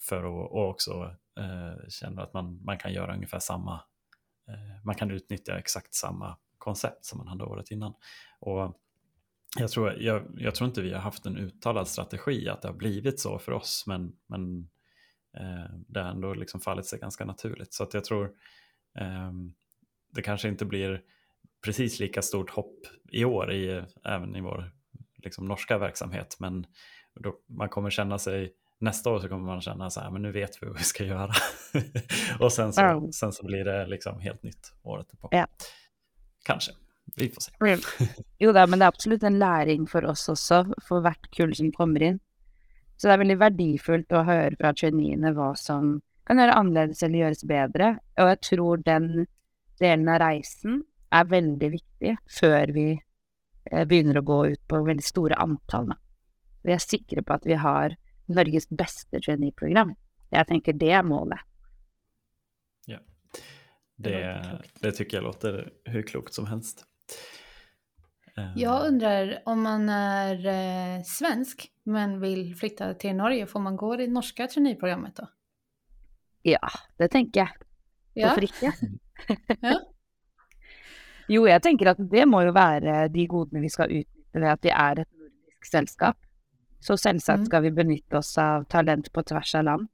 för 0.00 0.18
att 0.18 0.50
och 0.52 0.68
också 0.68 1.16
eh, 1.38 1.88
känna 1.88 2.22
att 2.22 2.32
man, 2.32 2.64
man 2.64 2.78
kan 2.78 2.92
göra 2.92 3.14
ungefär 3.14 3.38
samma, 3.38 3.74
eh, 4.48 4.84
man 4.84 4.94
kan 4.94 5.10
utnyttja 5.10 5.58
exakt 5.58 5.94
samma 5.94 6.36
koncept 6.58 7.04
som 7.04 7.18
man 7.18 7.28
hade 7.28 7.44
året 7.44 7.70
innan. 7.70 7.94
Och 8.40 8.76
jag 9.58 9.70
tror, 9.70 9.92
jag, 9.92 10.22
jag, 10.36 10.54
tror 10.54 10.68
inte 10.68 10.82
vi 10.82 10.92
har 10.92 11.00
haft 11.00 11.26
en 11.26 11.36
uttalad 11.36 11.88
strategi 11.88 12.48
att 12.48 12.62
det 12.62 12.68
har 12.68 12.74
blivit 12.74 13.20
så 13.20 13.38
för 13.38 13.52
oss, 13.52 13.84
men, 13.86 14.12
men 14.26 14.68
eh, 15.36 15.74
det 15.88 16.00
har 16.00 16.10
ändå 16.10 16.34
liksom 16.34 16.60
fallit 16.60 16.86
sig 16.86 16.98
ganska 16.98 17.24
naturligt. 17.24 17.74
Så 17.74 17.82
att 17.82 17.94
jag 17.94 18.04
tror 18.04 18.24
eh, 18.98 19.32
det 20.10 20.22
kanske 20.22 20.48
inte 20.48 20.64
blir 20.64 21.02
precis 21.64 22.00
lika 22.00 22.22
stort 22.22 22.50
hopp 22.50 22.78
i 23.12 23.24
år, 23.24 23.52
i, 23.52 23.84
även 24.04 24.36
i 24.36 24.40
vår 24.40 24.72
liksom, 25.16 25.48
norska 25.48 25.78
verksamhet, 25.78 26.36
men 26.40 26.66
då, 27.14 27.40
man 27.46 27.68
kommer 27.68 27.90
känna 27.90 28.18
sig 28.18 28.54
nästa 28.78 29.10
år 29.10 29.20
så 29.20 29.28
kommer 29.28 29.46
man 29.46 29.60
känna 29.60 29.90
så 29.90 30.00
här, 30.00 30.10
men 30.10 30.22
nu 30.22 30.32
vet 30.32 30.62
vi 30.62 30.66
vad 30.66 30.78
vi 30.78 30.84
ska 30.84 31.04
göra. 31.04 31.32
och 32.40 32.52
sen 32.52 32.72
så, 32.72 32.80
mm. 32.80 33.12
sen 33.12 33.32
så 33.32 33.46
blir 33.46 33.64
det 33.64 33.86
liksom 33.86 34.20
helt 34.20 34.42
nytt 34.42 34.72
året 34.82 35.20
på. 35.20 35.28
Ja. 35.30 35.46
Kanske, 36.44 36.72
vi 37.16 37.28
får 37.28 37.40
se. 37.40 37.52
Mm. 37.60 37.80
Jo 38.38 38.52
da, 38.52 38.66
men 38.66 38.78
det 38.78 38.84
är 38.84 38.88
absolut 38.88 39.22
en 39.22 39.38
läring 39.38 39.86
för 39.86 40.04
oss 40.04 40.28
också, 40.28 40.74
för 40.88 41.00
hvert 41.00 41.30
kull 41.30 41.54
som 41.54 41.72
kommer 41.72 42.02
in. 42.02 42.20
Så 42.96 43.06
det 43.06 43.14
är 43.14 43.18
väldigt 43.18 43.38
värdefullt 43.38 44.12
att 44.12 44.26
höra 44.26 44.56
från 44.56 44.74
traineene 44.74 45.32
vad 45.32 45.58
som 45.58 46.00
kan 46.26 46.38
göra 46.38 46.52
annorlunda 46.52 46.94
eller 47.02 47.18
göras 47.18 47.44
bättre. 47.44 47.98
Och 48.16 48.28
jag 48.28 48.40
tror 48.40 48.76
den 48.76 49.26
delen 49.78 50.08
av 50.08 50.18
reisen 50.18 50.84
är 51.10 51.24
väldigt 51.24 51.72
viktig 51.72 52.16
för 52.40 52.68
vi 52.68 53.02
eh, 53.64 53.84
börjar 53.84 54.20
gå 54.20 54.46
ut 54.46 54.68
på 54.68 54.84
väldigt 54.84 55.04
stora 55.04 55.34
antal. 55.34 55.94
Vi 56.62 56.72
är 56.72 56.78
säkra 56.78 57.22
på 57.22 57.32
att 57.32 57.46
vi 57.46 57.54
har 57.54 57.96
Norges 58.28 58.68
bästa 58.68 59.20
traineeprogram. 59.20 59.94
Jag 60.30 60.46
tänker 60.46 60.72
det 60.72 60.90
är 60.90 61.02
målet. 61.02 61.38
Ja, 62.86 62.98
det, 63.96 64.42
det 64.80 64.92
tycker 64.92 65.16
jag 65.16 65.24
låter 65.24 65.72
hur 65.84 66.02
klokt 66.02 66.34
som 66.34 66.46
helst. 66.46 66.84
Jag 68.56 68.84
eh. 68.84 68.88
undrar 68.88 69.42
om 69.44 69.62
man 69.62 69.88
är 69.88 70.46
eh, 70.46 71.02
svensk 71.02 71.72
men 71.82 72.20
vill 72.20 72.56
flytta 72.56 72.94
till 72.94 73.16
Norge, 73.16 73.46
får 73.46 73.60
man 73.60 73.76
gå 73.76 73.96
det 73.96 74.06
norska 74.06 74.46
traineeprogrammet 74.46 75.16
då? 75.16 75.28
Ja, 76.42 76.68
det 76.96 77.08
tänker 77.08 77.40
jag. 77.40 77.48
Ja. 78.14 78.28
Varför 78.28 78.42
inte? 78.42 78.72
ja. 79.60 79.80
Jo, 81.28 81.48
jag 81.48 81.62
tänker 81.62 81.86
att 81.86 82.10
det 82.10 82.26
må 82.26 82.42
ju 82.42 82.50
vara 82.50 83.08
de 83.08 83.26
godene 83.26 83.60
vi 83.60 83.70
ska 83.70 83.84
utnyttja, 83.84 84.52
att 84.52 84.64
vi 84.64 84.70
är 84.70 84.98
ett 85.00 85.12
nordiskt 85.12 85.70
sällskap. 85.70 86.16
Så 86.80 86.96
selvsagt 86.96 87.36
mm. 87.36 87.46
ska 87.46 87.60
vi 87.60 87.70
benytta 87.70 88.18
oss 88.18 88.38
av 88.38 88.64
talent 88.64 89.12
på 89.12 89.22
tvärs 89.22 89.54
av 89.54 89.64
land. 89.64 89.88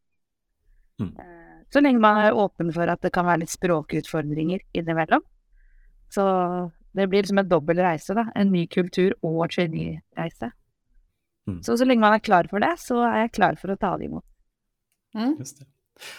Mm. 1.01 1.17
Eh, 1.17 1.67
så 1.73 1.81
länge 1.81 1.99
man 1.99 2.17
är 2.17 2.45
öppen 2.45 2.73
för 2.73 2.89
att 2.89 3.03
det 3.03 3.11
kan 3.11 3.25
vara 3.25 3.37
lite 3.37 3.53
språkutfordringar 3.53 4.61
inemellan. 4.73 5.23
Så 6.09 6.71
det 6.93 7.07
blir 7.07 7.23
som 7.23 7.39
en 7.39 7.49
dobbel 7.49 7.79
resa, 7.79 8.15
då. 8.15 8.27
en 8.35 8.53
ny 8.53 8.67
kultur 8.67 9.15
och 9.21 9.51
trainee-resa. 9.51 10.53
Mm. 11.47 11.63
Så 11.63 11.79
så 11.79 11.85
länge 11.85 12.01
man 12.01 12.13
är 12.13 12.19
klar 12.19 12.45
för 12.45 12.61
det 12.61 12.75
så 12.79 13.03
är 13.03 13.21
jag 13.21 13.33
klar 13.33 13.55
för 13.55 13.69
att 13.69 13.81
ta 13.81 13.99
det 13.99 14.05
emot. 14.05 14.25
Mm. 15.15 15.37
Just 15.39 15.59
det. 15.59 15.67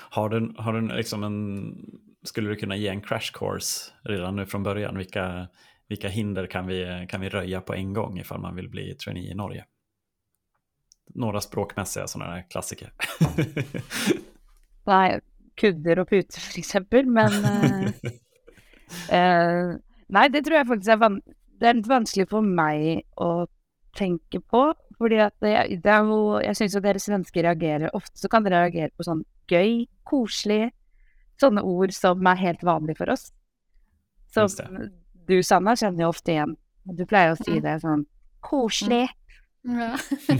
Har 0.09 0.29
du, 0.29 0.53
har 0.57 0.73
du 0.73 0.95
liksom 0.95 1.23
en, 1.23 1.75
skulle 2.23 2.49
du 2.49 2.55
kunna 2.55 2.75
ge 2.75 2.87
en 2.87 3.01
crash 3.01 3.31
course 3.33 3.91
redan 4.03 4.35
nu 4.35 4.45
från 4.45 4.63
början? 4.63 4.97
Vilka, 4.97 5.47
vilka 5.87 6.07
hinder 6.07 6.47
kan 6.47 6.67
vi, 6.67 7.07
kan 7.09 7.21
vi 7.21 7.29
röja 7.29 7.61
på 7.61 7.73
en 7.73 7.93
gång 7.93 8.19
ifall 8.19 8.41
man 8.41 8.55
vill 8.55 8.69
bli 8.69 8.93
trainee 8.93 9.31
i 9.31 9.35
Norge? 9.35 9.65
Några 11.07 11.41
språkmässiga 11.41 12.07
sådana 12.07 12.31
här 12.31 12.45
klassiker. 12.49 12.93
nej, 14.85 15.21
kudder 15.55 15.99
och 15.99 16.09
putor 16.09 16.51
till 16.51 16.59
exempel, 16.59 17.05
men 17.05 17.31
uh, 17.31 17.87
uh, 19.13 19.77
nej, 20.07 20.29
det 20.29 20.41
tror 20.41 20.57
jag 20.57 20.67
faktiskt 20.67 20.89
är, 20.89 20.97
van 20.97 21.21
det 21.59 21.67
är 21.67 21.73
lite 21.73 21.89
vanskligt 21.89 22.29
för 22.29 22.41
mig 22.41 23.03
att 23.15 23.49
tänka 23.97 24.41
på. 24.41 24.73
Fordi 24.97 25.19
at 25.19 25.33
det, 25.43 25.81
det 25.83 25.91
er 25.91 26.07
jo 26.07 26.39
Jeg 26.39 26.55
syns 26.55 26.75
jo 26.75 26.81
dere 26.83 26.99
svensker 27.03 27.43
reagerer 27.43 27.95
Ofte 27.95 28.21
så 28.21 28.29
kan 28.31 28.45
dere 28.45 28.63
reagere 28.63 28.93
på 28.95 29.03
sånn 29.03 29.25
gøy, 29.51 29.87
koselig 30.07 30.71
Sånne 31.41 31.63
ord 31.67 31.91
som 31.91 32.23
er 32.31 32.39
helt 32.39 32.61
vanlige 32.63 33.01
for 33.01 33.11
oss. 33.11 33.25
Så 34.31 34.45
du, 35.27 35.41
Sanna, 35.43 35.73
kjenner 35.75 36.05
jo 36.05 36.11
ofte 36.13 36.31
igjen. 36.31 36.53
Du 36.95 37.01
pleier 37.03 37.33
å 37.33 37.39
si 37.41 37.57
det 37.59 37.73
sånn 37.81 38.05
koselig. 38.39 39.09
Ja. 39.65 39.97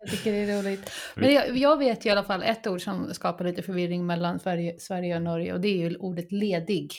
jag 0.00 0.10
tycker 0.10 0.32
det 0.32 0.38
är 0.38 0.62
roligt. 0.62 0.90
Men 1.14 1.32
jag, 1.32 1.56
jag, 1.56 1.78
vet 1.78 2.06
i 2.06 2.10
alla 2.10 2.24
fall 2.24 2.42
ett 2.42 2.66
ord 2.66 2.80
som 2.80 3.14
skapar 3.14 3.44
lite 3.44 3.62
förvirring 3.62 4.06
mellan 4.06 4.38
Sverige, 4.38 4.74
Sverige 4.78 5.16
och 5.16 5.22
Norge 5.22 5.52
och 5.52 5.60
det 5.60 5.68
är 5.68 5.90
ju 5.90 5.96
ordet 5.96 6.32
ledig. 6.32 6.94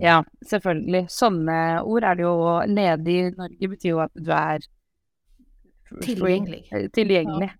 Ja, 0.00 0.24
selvfølgelig. 0.50 1.06
Sånne 1.08 1.82
ord 1.86 2.04
er 2.04 2.14
det 2.18 2.22
jo 2.24 2.62
Ledig 2.66 3.18
i 3.20 3.30
Norge 3.36 3.68
betyr 3.68 3.90
jo 3.92 3.98
at 4.02 4.10
du 4.14 4.32
er 4.34 4.58
Tilgjengelig. 6.02 6.68
Eh, 6.72 6.90
tilgjengelig. 6.90 7.50
Ja. 7.52 7.56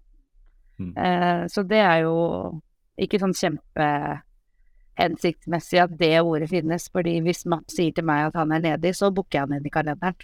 Mm. 0.84 0.96
Eh, 0.96 1.46
så 1.48 1.62
det 1.62 1.78
er 1.78 1.98
jo 2.02 2.60
ikke 2.98 3.18
sånn 3.22 3.34
kjempehensiktsmessig 3.38 5.78
at 5.84 5.98
det 5.98 6.20
ordet 6.20 6.50
finnes. 6.50 6.88
fordi 6.90 7.20
hvis 7.22 7.46
Matt 7.46 7.70
sier 7.70 7.92
til 7.94 8.04
meg 8.04 8.26
at 8.28 8.34
han 8.40 8.52
er 8.52 8.60
ledig, 8.64 8.94
så 8.98 9.10
booker 9.14 9.38
jeg 9.38 9.42
han 9.46 9.56
inn 9.58 9.66
i 9.66 9.70
kalenderen. 9.70 10.14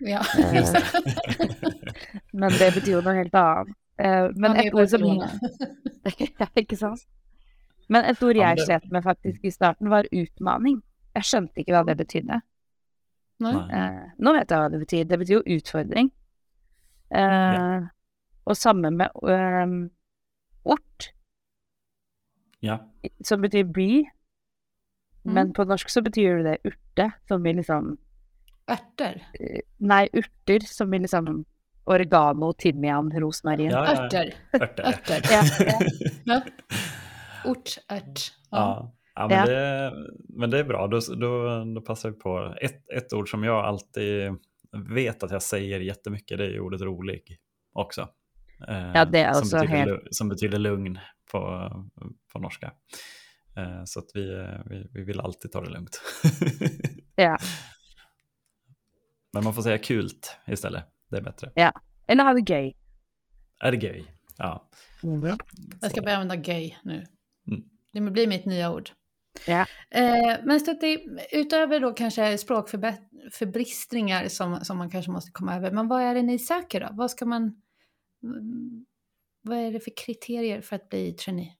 Ja, 0.00 0.20
eh, 0.38 0.64
men 2.32 2.52
det 2.56 2.70
betyr 2.74 2.92
jo 2.96 3.02
noe 3.04 3.16
helt 3.18 3.34
annet. 3.36 3.74
Eh, 4.00 4.28
men 4.36 4.56
et 4.56 4.74
ord 4.74 4.88
som 4.88 5.04
Ikke 6.56 6.78
sant? 6.82 7.04
Men 7.90 8.06
et 8.08 8.22
ord 8.22 8.38
jeg 8.38 8.64
slet 8.64 8.86
med 8.92 9.04
faktisk 9.04 9.44
i 9.44 9.52
starten, 9.52 9.90
var 9.90 10.08
utmaning. 10.12 10.78
Jeg 11.16 11.26
skjønte 11.26 11.60
ikke 11.60 11.74
hva 11.74 11.82
det 11.88 11.98
betydde. 11.98 12.40
Eh, 13.40 14.02
nå 14.20 14.34
vet 14.36 14.52
jeg 14.52 14.60
hva 14.62 14.68
det 14.70 14.82
betyr. 14.84 15.06
Det 15.10 15.18
betyr 15.18 15.40
jo 15.40 15.56
utfordring. 15.56 16.12
Ja. 17.10 17.24
Eh, 17.24 17.88
och 18.44 18.56
samma 18.56 18.90
med 18.90 19.10
um, 19.14 19.90
ort. 20.62 21.12
Ja. 22.60 22.90
Som 23.24 23.40
betyder 23.40 23.72
by. 23.72 23.90
Mm. 25.24 25.34
Men 25.34 25.52
på 25.52 25.64
norsk 25.64 25.90
så 25.90 26.02
betyder 26.02 26.42
det 26.44 26.56
urte, 26.64 27.10
som 27.28 27.46
i 27.46 27.52
liksom 27.52 27.98
Örter? 28.70 29.26
Nej, 29.76 30.08
urter 30.12 30.60
som 30.60 30.94
i 30.94 30.98
liksom 30.98 31.44
oregano, 31.84 32.52
timian, 32.52 33.12
rosmarin. 33.20 33.70
Ja, 33.70 33.94
ja, 33.94 34.04
Örter. 34.04 34.34
Örter. 34.52 34.84
Örter. 34.88 35.20
ja, 35.30 35.42
ja. 36.24 36.42
Ort, 37.50 37.78
ört. 37.88 38.32
Ja. 38.50 38.96
Ja, 39.14 39.28
men, 39.28 39.46
Det, 39.46 39.92
men 40.28 40.50
det 40.50 40.58
är 40.58 40.64
bra, 40.64 40.86
då, 40.86 41.00
då, 41.16 41.64
då 41.74 41.80
passar 41.80 42.10
vi 42.10 42.16
på. 42.16 42.54
Ett, 42.60 42.90
ett 42.96 43.12
ord 43.12 43.30
som 43.30 43.44
jag 43.44 43.64
alltid 43.64 44.36
vet 44.72 45.22
att 45.22 45.30
jag 45.30 45.42
säger 45.42 45.80
jättemycket, 45.80 46.38
det 46.38 46.44
är 46.44 46.60
ordet 46.60 46.80
rolig 46.80 47.38
också. 47.72 48.08
Eh, 48.68 48.90
ja, 48.94 49.04
det 49.04 49.18
är 49.18 49.32
som, 49.32 49.60
betyder, 49.60 49.76
helt... 49.76 50.00
som 50.10 50.28
betyder 50.28 50.58
lugn 50.58 50.98
på, 51.32 51.70
på 52.32 52.38
norska. 52.38 52.72
Eh, 53.56 53.84
så 53.84 53.98
att 53.98 54.06
vi, 54.14 54.46
vi, 54.66 54.88
vi 54.92 55.04
vill 55.04 55.20
alltid 55.20 55.52
ta 55.52 55.60
det 55.60 55.70
lugnt. 55.70 56.02
ja. 57.14 57.38
Men 59.32 59.44
man 59.44 59.54
får 59.54 59.62
säga 59.62 59.78
kult 59.78 60.36
istället, 60.46 60.84
det 61.10 61.16
är 61.16 61.22
bättre. 61.22 61.52
Ja, 61.54 61.72
eller 62.06 62.24
ha 62.24 62.34
det 62.34 62.40
gay. 62.40 62.72
Är 63.60 63.70
det 63.70 63.76
gay? 63.76 64.04
Ja. 64.36 64.68
Mm. 65.02 65.36
Jag 65.80 65.90
ska 65.90 66.02
börja 66.02 66.16
använda 66.16 66.36
gay 66.36 66.74
nu. 66.82 67.06
Mm. 67.46 67.62
Det 67.92 68.00
blir 68.00 68.26
mitt 68.26 68.44
nya 68.44 68.72
ord. 68.72 68.90
Ja. 69.46 69.66
Eh, 69.90 70.36
men 70.44 70.60
Stutti, 70.60 71.06
utöver 71.32 71.80
då 71.80 71.92
kanske 71.92 72.38
språkförbristringar 72.38 74.28
som, 74.28 74.64
som 74.64 74.78
man 74.78 74.90
kanske 74.90 75.10
måste 75.10 75.30
komma 75.30 75.56
över, 75.56 75.70
men 75.70 75.88
vad 75.88 76.02
är 76.02 76.14
det 76.14 76.22
ni 76.22 76.38
söker 76.38 76.80
då? 76.80 76.88
Vad 76.92 77.10
ska 77.10 77.26
man... 77.26 77.62
Vad 79.42 79.58
är 79.58 79.72
det 79.72 79.80
för 79.80 79.92
kriterier 79.96 80.60
för 80.60 80.76
att 80.76 80.88
bli 80.88 81.12
trainee? 81.12 81.56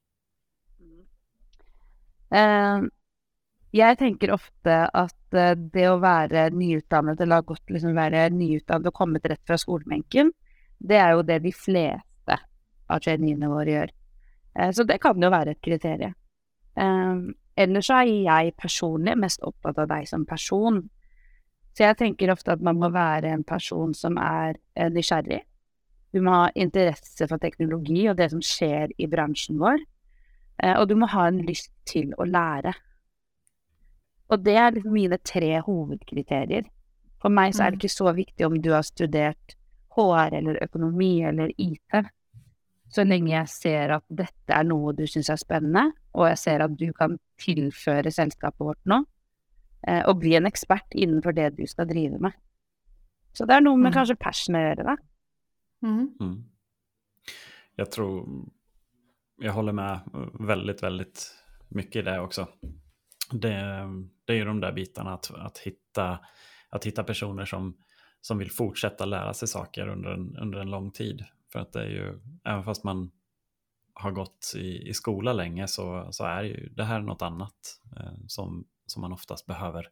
Uh, 2.34 2.88
jag 3.70 3.98
tänker 3.98 4.30
ofta 4.30 4.86
att 4.86 5.34
eh, 5.34 5.50
det 5.50 5.86
att 5.86 6.00
vara 6.00 6.48
nyutbildad 6.48 7.20
eller 7.20 7.34
ha 7.34 7.42
gått 7.42 7.70
liksom 7.70 7.94
vara 7.94 8.28
nyutbildad 8.28 8.86
och 8.86 8.94
kommit 8.94 9.26
rätt 9.26 9.46
från 9.46 9.58
skolbänken, 9.58 10.32
det 10.78 10.96
är 10.96 11.16
ju 11.16 11.22
det 11.22 11.38
de 11.38 11.52
flesta 11.52 12.40
av 12.86 12.98
traineerna 12.98 13.48
våra 13.48 13.70
gör. 13.70 13.90
Eh, 14.54 14.70
så 14.70 14.82
det 14.82 14.98
kan 14.98 15.22
ju 15.22 15.28
vara 15.28 15.50
ett 15.50 15.60
kriterium. 15.60 16.14
Eller 16.76 17.34
Ellers 17.56 17.86
så 17.86 17.94
er 17.94 18.22
jeg 18.24 18.54
personlig 18.56 19.18
mest 19.18 19.42
opptatt 19.42 19.78
av 19.78 19.88
deg 19.88 20.08
som 20.08 20.24
person. 20.26 20.88
Så 21.76 21.82
jeg 21.84 21.96
tenker 21.98 22.30
ofte 22.32 22.52
at 22.52 22.62
man 22.62 22.78
må 22.80 22.88
være 22.88 23.28
en 23.28 23.44
person 23.44 23.94
som 23.94 24.16
er 24.16 24.54
nyfiken. 24.54 24.66
Eh, 24.76 24.90
nysgjerrig. 24.90 25.40
Du 26.12 26.20
må 26.22 26.30
ha 26.30 26.50
interesse 26.54 27.28
for 27.28 27.38
teknologi 27.38 28.08
og 28.08 28.16
det 28.16 28.30
som 28.32 28.40
skjer 28.42 28.90
i 28.98 29.06
bransjen 29.06 29.58
vår. 29.60 29.78
Og 30.80 30.88
du 30.88 30.96
må 30.98 31.06
ha 31.06 31.28
en 31.28 31.38
lyst 31.46 31.70
til 31.86 32.10
å 32.18 32.24
lære. 32.26 32.72
Og 34.30 34.44
det 34.44 34.54
er 34.56 34.74
liksom 34.74 34.94
mine 34.94 35.18
tre 35.18 35.60
hovedkriterier. 35.66 36.68
For 37.20 37.32
meg 37.34 37.54
så 37.54 37.64
er 37.64 37.74
det 37.74 37.80
mm. 37.80 37.82
ikke 37.84 37.96
så 37.98 38.12
viktig 38.16 38.46
om 38.46 38.56
du 38.62 38.70
har 38.72 38.86
studert 38.86 39.56
HR 39.96 40.36
eller 40.38 40.62
økonomi 40.62 41.20
eller 41.26 41.52
IT. 41.58 42.06
Så 42.90 43.04
länge 43.04 43.36
jag 43.36 43.48
ser 43.48 43.88
att 43.88 44.04
detta 44.08 44.54
är 44.54 44.64
något 44.64 44.96
du 44.96 45.06
syns 45.06 45.30
är 45.30 45.36
spännande 45.36 45.92
och 46.12 46.28
jag 46.28 46.38
ser 46.38 46.60
att 46.60 46.78
du 46.78 46.92
kan 46.92 47.18
tillföra 47.38 48.10
sällskapet 48.10 48.60
vårt 48.60 48.84
nu 48.84 49.04
eh, 49.86 50.08
och 50.08 50.16
bli 50.16 50.34
en 50.34 50.46
expert 50.46 50.94
innanför 50.94 51.32
det 51.32 51.50
du 51.50 51.66
ska 51.66 51.84
driva 51.84 52.18
med. 52.18 52.32
Så 53.32 53.44
det 53.44 53.54
är 53.54 53.60
nog 53.60 53.78
med 53.78 53.86
mm. 53.86 53.92
kanske 53.92 54.16
passion 54.16 54.54
att 54.54 54.62
göra 54.62 54.74
det. 54.74 54.96
Mm. 55.86 56.16
Mm. 56.20 56.44
Jag 57.76 57.90
tror, 57.90 58.28
jag 59.36 59.52
håller 59.52 59.72
med 59.72 60.00
väldigt, 60.40 60.82
väldigt 60.82 61.34
mycket 61.68 61.96
i 61.96 62.02
det 62.02 62.20
också. 62.20 62.48
Det, 63.30 63.88
det 64.24 64.32
är 64.32 64.36
ju 64.36 64.44
de 64.44 64.60
där 64.60 64.72
bitarna 64.72 65.14
att, 65.14 65.30
att, 65.34 65.58
hitta, 65.58 66.18
att 66.68 66.86
hitta 66.86 67.04
personer 67.04 67.44
som, 67.44 67.76
som 68.20 68.38
vill 68.38 68.50
fortsätta 68.50 69.04
lära 69.04 69.34
sig 69.34 69.48
saker 69.48 69.88
under 69.88 70.10
en, 70.10 70.36
under 70.36 70.58
en 70.58 70.70
lång 70.70 70.90
tid. 70.90 71.24
För 71.52 71.60
att 71.60 71.72
det 71.72 71.80
är 71.80 71.88
ju, 71.88 72.20
även 72.44 72.64
fast 72.64 72.84
man 72.84 73.10
har 73.94 74.10
gått 74.10 74.52
i, 74.56 74.88
i 74.88 74.94
skola 74.94 75.32
länge 75.32 75.68
så, 75.68 76.08
så 76.10 76.24
är 76.24 76.42
ju 76.42 76.68
det 76.68 76.84
här 76.84 77.00
något 77.00 77.22
annat 77.22 77.80
eh, 77.96 78.18
som, 78.26 78.64
som 78.86 79.00
man 79.00 79.12
oftast 79.12 79.46
behöver 79.46 79.86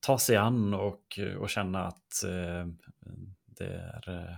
ta 0.00 0.18
sig 0.18 0.36
an 0.36 0.74
och, 0.74 1.18
och 1.38 1.50
känna 1.50 1.84
att 1.86 2.24
eh, 2.24 2.66
det 3.46 3.66
är 3.66 4.08
eh, 4.08 4.36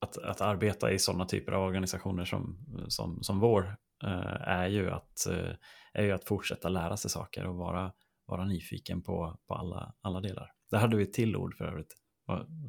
att, 0.00 0.16
att 0.16 0.40
arbeta 0.40 0.92
i 0.92 0.98
sådana 0.98 1.24
typer 1.24 1.52
av 1.52 1.62
organisationer 1.62 2.24
som, 2.24 2.58
som, 2.88 3.22
som 3.22 3.40
vår 3.40 3.76
eh, 4.04 4.48
är, 4.48 4.66
ju 4.66 4.90
att, 4.90 5.26
eh, 5.26 5.54
är 5.92 6.04
ju 6.04 6.12
att 6.12 6.24
fortsätta 6.24 6.68
lära 6.68 6.96
sig 6.96 7.10
saker 7.10 7.46
och 7.46 7.56
vara, 7.56 7.92
vara 8.26 8.44
nyfiken 8.44 9.02
på, 9.02 9.38
på 9.46 9.54
alla, 9.54 9.94
alla 10.00 10.20
delar. 10.20 10.52
Där 10.70 10.78
hade 10.78 10.96
vi 10.96 11.02
ett 11.02 11.12
till 11.12 11.36
ord 11.36 11.56
för 11.56 11.64
övrigt. 11.64 11.94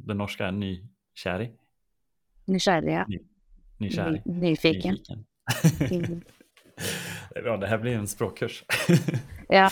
Det 0.07 0.13
norska 0.13 0.47
är 0.47 0.51
nykärig. 0.51 1.57
Nykärig, 2.45 2.93
ja. 2.93 3.05
Ny, 3.07 3.19
nykärig. 3.77 4.21
Ny, 4.25 4.39
nyfiken. 4.41 4.97
nyfiken. 5.79 6.05
mm. 6.05 6.21
Ja, 7.35 7.57
det 7.57 7.67
här 7.67 7.77
blir 7.77 7.95
en 7.95 8.07
språkkurs. 8.07 8.63
ja. 9.49 9.69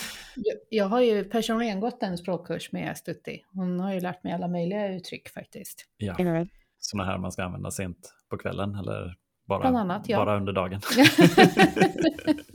Jag 0.70 0.86
har 0.86 1.02
ju 1.02 1.24
personligen 1.24 1.80
gått 1.80 2.04
en 2.04 2.18
språkkurs 2.18 2.72
med 2.72 2.98
Stutti. 2.98 3.44
Hon 3.54 3.80
har 3.80 3.94
ju 3.94 4.00
lärt 4.00 4.24
mig 4.24 4.34
alla 4.34 4.48
möjliga 4.48 4.96
uttryck 4.96 5.30
faktiskt. 5.30 5.86
Ja, 5.98 6.16
mm. 6.20 6.48
sådana 6.78 7.12
här 7.12 7.18
man 7.18 7.32
ska 7.32 7.44
använda 7.44 7.72
sent 7.72 8.14
på 8.30 8.38
kvällen 8.38 8.76
eller 8.76 9.16
bara, 9.48 9.68
annat, 9.68 10.10
ja. 10.10 10.18
bara 10.18 10.38
under 10.38 10.54
dagen. 10.54 10.82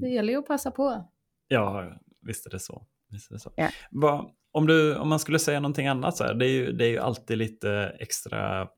det 0.00 0.08
gäller 0.08 0.32
ju 0.32 0.38
att 0.38 0.46
passa 0.46 0.70
på. 0.70 1.08
Ja, 1.48 1.92
visst 2.20 2.46
är 2.46 2.50
det 2.50 2.58
så. 2.58 2.86
Visst 3.10 3.30
är 3.30 3.34
det 3.34 3.40
så. 3.40 3.52
Ja. 3.56 3.68
Va, 3.90 4.30
om, 4.52 4.66
du, 4.66 4.96
om 4.96 5.08
man 5.08 5.18
skulle 5.18 5.38
säga 5.38 5.60
någonting 5.60 5.86
annat, 5.86 6.16
så 6.16 6.24
här, 6.24 6.34
det, 6.34 6.46
är 6.46 6.50
ju, 6.50 6.72
det 6.72 6.84
är 6.84 6.90
ju 6.90 6.98
alltid 6.98 7.38
lite 7.38 7.96
extra 7.98 8.68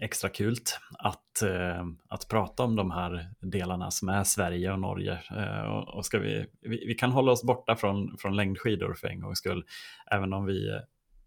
extra 0.00 0.30
kult 0.30 0.78
att, 0.98 1.42
eh, 1.42 1.84
att 2.08 2.28
prata 2.28 2.62
om 2.62 2.76
de 2.76 2.90
här 2.90 3.30
delarna 3.40 3.90
som 3.90 4.08
är 4.08 4.24
Sverige 4.24 4.72
och 4.72 4.80
Norge. 4.80 5.18
Eh, 5.36 5.62
och, 5.62 5.94
och 5.94 6.06
ska 6.06 6.18
vi, 6.18 6.46
vi, 6.60 6.86
vi, 6.86 6.94
kan 6.94 7.10
hålla 7.10 7.32
oss 7.32 7.42
borta 7.42 7.76
från, 7.76 8.16
från 8.18 8.36
längdskidor 8.36 8.94
för 8.94 9.08
en 9.08 9.20
gångs 9.20 9.38
skull, 9.38 9.64
även 10.10 10.32
om 10.32 10.44
vi 10.44 10.68
eh, 10.68 10.80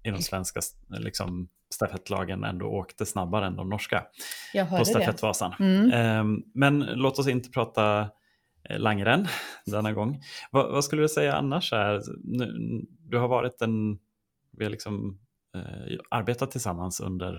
i 0.03 0.11
de 0.11 0.21
svenska 0.21 0.59
liksom, 0.89 1.49
stafettlagen 1.73 2.43
ändå 2.43 2.65
åkte 2.65 3.05
snabbare 3.05 3.45
än 3.45 3.55
de 3.55 3.69
norska 3.69 4.03
på 4.77 4.85
stafettvasan. 4.85 5.53
Mm. 5.59 5.91
Eh, 5.91 6.39
men 6.53 6.79
låt 6.79 7.19
oss 7.19 7.27
inte 7.27 7.49
prata 7.49 8.09
Langren 8.69 9.27
denna 9.65 9.93
gång. 9.93 10.21
Va, 10.51 10.69
vad 10.71 10.83
skulle 10.83 11.01
du 11.01 11.09
säga 11.09 11.35
annars? 11.35 11.73
Är, 11.73 12.01
du 13.09 13.17
har 13.17 13.27
varit 13.27 13.61
en, 13.61 13.99
vi 14.51 14.63
har 14.63 14.71
liksom 14.71 15.19
eh, 15.55 15.97
arbetat 16.09 16.51
tillsammans 16.51 16.99
under 16.99 17.35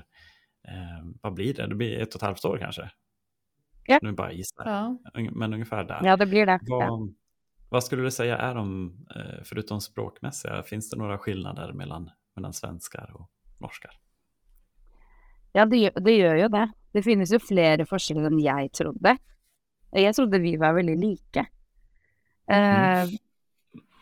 eh, 0.69 1.07
vad 1.23 1.35
blir 1.35 1.55
det? 1.55 1.67
Det 1.67 1.75
blir 1.75 1.99
ett 1.99 2.09
och 2.09 2.19
ett 2.19 2.23
halvt 2.23 2.45
år 2.45 2.59
kanske? 2.59 2.91
Ja. 3.87 3.99
Nu 4.03 4.13
bara 4.13 4.33
gissar, 4.33 4.67
ja. 4.67 4.99
men 5.33 5.55
ungefär 5.55 5.85
där. 5.85 6.01
Ja, 6.05 6.17
det 6.17 6.27
blir 6.27 6.47
det. 6.47 6.61
Vad, 6.63 7.15
vad 7.69 7.85
skulle 7.85 8.03
du 8.03 8.11
säga 8.11 8.39
är 8.39 8.55
de, 8.55 8.97
eh, 9.17 9.43
förutom 9.45 9.81
språkmässiga, 9.81 10.63
finns 10.63 10.91
det 10.91 10.97
några 10.97 11.19
skillnader 11.19 11.73
mellan, 11.73 12.11
mellan 12.37 12.53
svenskar 12.53 13.11
och 13.15 13.31
norskar? 13.59 13.91
Ja, 15.53 15.67
det, 15.67 15.91
det 15.91 16.13
gör 16.13 16.35
ju 16.35 16.49
det. 16.49 16.73
Det 16.93 17.03
finns 17.03 17.33
ju 17.33 17.39
flera 17.39 17.87
forskare 17.87 18.27
än 18.27 18.39
jag 18.39 18.73
trodde. 18.73 19.17
Jag 19.91 20.15
trodde 20.15 20.39
vi 20.39 20.57
var 20.57 20.73
väldigt 20.73 20.99
lika. 20.99 21.47
Mm. 22.47 23.09
Uh, 23.09 23.15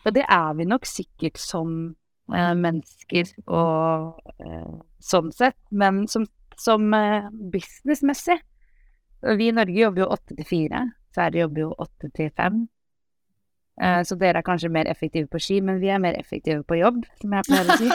och 0.05 0.13
det 0.13 0.21
är 0.21 0.53
vi 0.53 0.65
nog 0.65 0.87
säkert 0.87 1.37
som 1.37 1.95
uh, 2.33 2.53
människor 2.53 3.49
och 3.49 4.19
uh, 4.45 4.81
sånt 4.99 5.35
sätt. 5.35 5.57
Men 5.69 6.07
som 6.07 6.25
som 6.57 6.93
eh, 6.93 7.29
businessmessig. 7.51 8.39
Vi 9.21 9.47
i 9.47 9.51
Norge 9.51 9.81
jobber 9.81 10.01
jo 10.01 10.07
åtte 10.07 10.35
til 10.35 10.45
fire. 10.45 10.91
Sverige 11.13 11.41
jobber 11.41 11.61
jo 11.61 11.71
åtte 11.77 12.09
til 12.15 12.31
fem. 12.37 12.67
Eh, 13.81 14.01
så 14.05 14.17
dere 14.17 14.41
er 14.41 14.45
kanskje 14.45 14.73
mer 14.73 14.89
effektive 14.89 15.27
på 15.29 15.41
ski, 15.41 15.61
men 15.61 15.81
vi 15.81 15.87
er 15.93 16.01
mer 16.01 16.17
effektive 16.19 16.63
på 16.63 16.79
jobb, 16.81 17.05
som 17.21 17.33
jeg 17.37 17.43
pleier 17.49 17.65
å 17.69 17.77
si. 17.77 17.89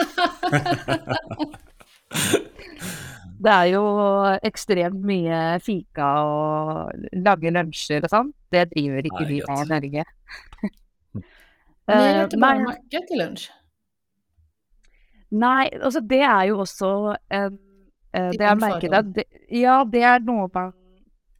Det 3.43 3.51
er 3.51 3.71
jo 3.73 3.83
ekstremt 4.45 5.01
mye 5.05 5.39
fika 5.63 6.11
og 6.27 7.09
lage 7.25 7.51
lunsjer 7.51 8.05
og 8.05 8.11
sånn. 8.13 8.31
Det 8.53 8.67
driver 8.75 9.09
ikke 9.09 9.25
vi 9.29 9.41
med 9.41 9.65
i 9.65 9.71
Norge. 9.73 10.05
Ni 11.83 11.99
äter 12.23 12.39
bara 12.39 12.63
macka 12.63 13.01
till 13.09 13.19
lunch? 13.19 13.49
Nei, 15.33 15.67
altså 15.81 15.99
det 16.05 16.21
er 16.21 16.45
jo 16.51 16.61
også 16.63 16.89
en 17.33 17.57
Eh, 18.13 18.29
det 18.37 18.45
jeg 18.45 18.59
merket 18.61 18.93
at 18.93 19.09
det, 19.15 19.25
Ja, 19.49 19.81
det 19.89 20.03
er 20.05 20.21
noe 20.25 20.49
man 20.53 20.73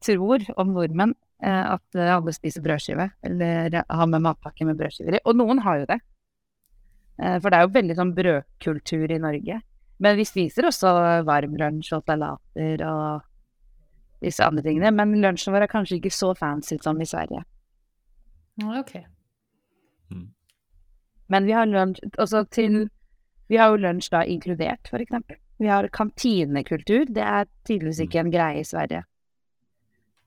tror 0.04 0.42
om 0.58 0.74
nordmenn. 0.76 1.14
Eh, 1.44 1.74
at 1.76 2.00
eh, 2.00 2.10
alle 2.16 2.34
spiser 2.34 2.64
brødskive, 2.64 3.10
eller 3.28 3.84
har 3.84 4.10
med 4.10 4.24
matpakke 4.24 4.66
med 4.66 4.80
brødskiver 4.80 5.20
i. 5.20 5.24
Og 5.26 5.38
noen 5.38 5.62
har 5.66 5.84
jo 5.84 5.92
det. 5.92 6.00
For 7.14 7.54
det 7.54 7.58
er 7.60 7.68
jo 7.68 7.76
veldig 7.76 7.96
sånn 7.96 8.12
brødkultur 8.18 9.12
i 9.14 9.20
Norge. 9.22 9.60
Men 9.98 10.18
vi 10.18 10.26
spiser 10.26 10.68
også 10.68 10.90
varm 11.28 11.56
lunsj 11.60 11.94
og 11.98 12.04
salater 12.08 12.84
og 12.88 13.22
disse 14.24 14.46
andre 14.46 14.64
tingene. 14.66 14.92
Men 14.96 15.14
lunsjen 15.22 15.54
vår 15.54 15.68
er 15.68 15.72
kanskje 15.72 16.00
ikke 16.00 16.14
så 16.14 16.34
fancy 16.38 16.80
som 16.82 17.02
i 17.02 17.08
Sverige. 17.08 17.44
Ok. 18.64 18.98
Mm. 20.12 20.28
Men 21.34 21.48
vi 21.48 21.56
har 21.56 21.70
lunsj 21.70 22.04
også 22.18 22.46
til 22.52 22.86
Vi 23.52 23.58
har 23.60 23.74
jo 23.74 23.82
lunsj 23.84 24.08
da 24.10 24.24
inkludert, 24.26 24.88
for 24.90 25.04
eksempel. 25.04 25.36
Vi 25.60 25.68
har 25.68 25.86
kantinekultur. 25.94 27.06
Det 27.12 27.22
er 27.22 27.50
tydeligvis 27.68 28.00
ikke 28.06 28.22
en 28.24 28.32
greie 28.32 28.62
i 28.62 28.66
Sverige. 28.66 29.04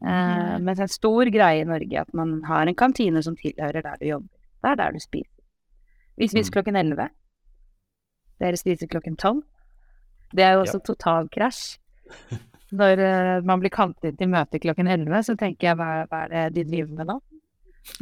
Uh, 0.05 0.61
men 0.61 0.69
det 0.69 0.83
er 0.83 0.85
en 0.85 0.93
stor 0.93 1.31
greie 1.33 1.63
i 1.63 1.67
Norge 1.67 2.01
at 2.01 2.13
man 2.15 2.43
har 2.45 2.69
en 2.69 2.77
kantine 2.77 3.23
som 3.25 3.37
tilhører 3.41 3.83
der 3.83 3.97
du 4.01 4.07
jobber. 4.07 4.29
Det 4.63 4.71
er 4.71 4.79
der 4.83 4.93
du 4.93 5.01
spiser. 5.01 5.33
Vi 6.17 6.29
spiser 6.29 6.51
mm. 6.51 6.53
klokken 6.53 6.77
elleve. 6.77 7.09
Dere 8.41 8.61
spiser 8.61 8.87
klokken 8.87 9.17
tolv. 9.17 9.43
Det 10.35 10.45
er 10.45 10.57
jo 10.57 10.65
også 10.65 10.81
ja. 10.81 10.87
totalkrasj. 10.89 11.63
Når 12.77 13.01
uh, 13.03 13.45
man 13.47 13.63
blir 13.63 13.71
kalt 13.75 14.05
inn 14.05 14.17
til 14.19 14.31
møte 14.33 14.59
klokken 14.63 14.91
elleve, 14.91 15.23
så 15.23 15.37
tenker 15.39 15.71
jeg 15.71 15.79
hva, 15.79 16.05
hva, 16.11 16.25
er 16.27 16.51
det 16.51 16.67
de 16.67 16.71
driver 16.73 16.99
med 16.99 17.13
nå? 17.13 17.21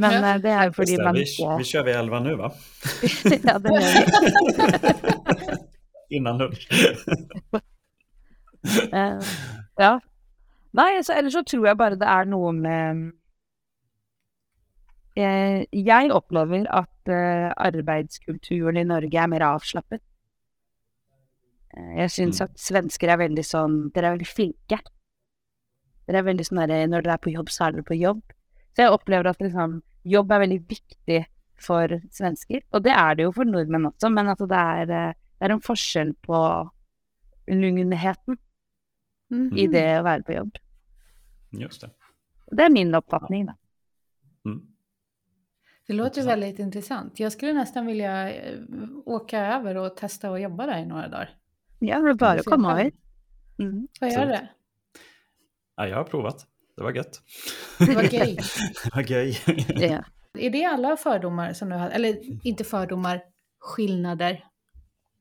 Men 0.00 0.16
uh, 0.24 0.38
det 0.40 0.54
er 0.54 0.70
jo 0.70 0.76
fordi 0.78 0.96
man 1.02 1.18
vi, 1.18 1.26
vi 1.28 1.68
kjører 1.68 1.90
vi 1.90 1.96
elleve 1.98 2.22
nå, 2.24 2.34
hva? 2.40 2.50
ja, 3.48 3.58
det 3.60 3.76
gjør 3.76 3.92
vi. 3.92 5.60
innan 6.14 6.38
lunch. 6.38 6.68
uh, 8.92 9.20
ja. 9.84 10.00
Nei, 10.74 11.02
så, 11.02 11.12
ellers 11.14 11.36
så 11.36 11.44
tror 11.46 11.68
jeg 11.68 11.78
bare 11.78 11.98
det 11.98 12.08
er 12.10 12.26
noe 12.26 12.50
med 12.56 13.04
uh, 15.18 15.60
Jeg 15.70 16.10
opplever 16.14 16.66
at 16.66 17.12
uh, 17.12 17.52
arbeidskulturen 17.54 18.80
i 18.80 18.88
Norge 18.88 19.20
er 19.20 19.30
mer 19.30 19.46
avslappet. 19.52 20.02
Jeg 21.74 22.12
syns 22.14 22.40
mm. 22.40 22.44
at 22.46 22.60
svensker 22.60 23.10
er 23.10 23.20
veldig 23.20 23.44
sånn 23.46 23.76
Dere 23.94 24.10
er 24.10 24.16
veldig 24.16 24.28
flinke. 24.30 24.78
Dere 26.04 26.20
er 26.20 26.26
veldig 26.26 26.46
sånn 26.46 26.60
derre 26.62 26.84
Når 26.90 27.06
dere 27.06 27.16
er 27.18 27.24
på 27.24 27.34
jobb, 27.34 27.52
så 27.52 27.66
er 27.66 27.76
dere 27.76 27.88
på 27.88 27.98
jobb. 27.98 28.22
Så 28.74 28.84
jeg 28.84 28.94
opplever 28.94 29.30
at 29.30 29.42
liksom, 29.42 29.80
jobb 30.04 30.32
er 30.34 30.44
veldig 30.44 30.60
viktig 30.70 31.20
for 31.64 31.98
svensker. 32.12 32.64
Og 32.74 32.84
det 32.84 32.94
er 32.94 33.18
det 33.18 33.28
jo 33.28 33.34
for 33.34 33.48
nordmenn 33.48 33.88
også, 33.92 34.10
men 34.12 34.32
at 34.32 34.42
det 34.42 34.62
er 34.62 35.14
det 35.44 35.48
er 35.48 35.54
en 35.54 35.62
forskjell 35.64 36.14
på 36.24 36.40
lugnheten 37.50 38.38
mm 39.32 39.56
i 39.58 39.64
det 39.66 39.86
å 39.98 40.04
være 40.06 40.22
på 40.22 40.34
jobb. 40.36 40.58
Just 41.58 41.80
det. 41.80 41.90
Det 42.52 42.62
är 42.62 42.70
min 42.70 42.94
uppfattning. 42.94 43.48
Mm. 44.44 44.60
Det 45.86 45.92
låter 45.92 46.22
väldigt 46.22 46.58
intressant. 46.58 47.20
Jag 47.20 47.32
skulle 47.32 47.52
nästan 47.52 47.86
vilja 47.86 48.34
eh, 48.34 48.58
åka 49.04 49.40
över 49.40 49.76
och 49.76 49.96
testa 49.96 50.30
att 50.30 50.40
jobba 50.40 50.66
där 50.66 50.78
i 50.78 50.86
några 50.86 51.08
dagar. 51.08 51.30
Ja, 51.86 51.98
det 51.98 52.10
är 52.10 52.14
bara 52.14 52.30
att 52.30 52.44
komma 52.44 52.76
hit. 52.76 52.94
Mm. 53.58 53.88
Får 53.98 54.08
jag 54.08 54.12
göra 54.12 54.26
det? 54.26 54.48
Ja, 55.76 55.86
jag 55.86 55.96
har 55.96 56.04
provat. 56.04 56.46
Det 56.76 56.82
var 56.82 56.92
gött. 56.92 57.22
Det 57.78 57.94
var 57.94 58.02
gøy. 58.02 58.36
det 58.84 58.94
var 58.94 59.02
gøy. 59.02 59.34
ja. 59.68 60.04
Är 60.38 60.50
det 60.50 60.64
alla 60.64 60.96
fördomar 60.96 61.52
som 61.52 61.68
du 61.68 61.76
har, 61.76 61.90
eller 61.90 62.46
inte 62.46 62.64
fördomar, 62.64 63.20
skillnader 63.60 64.44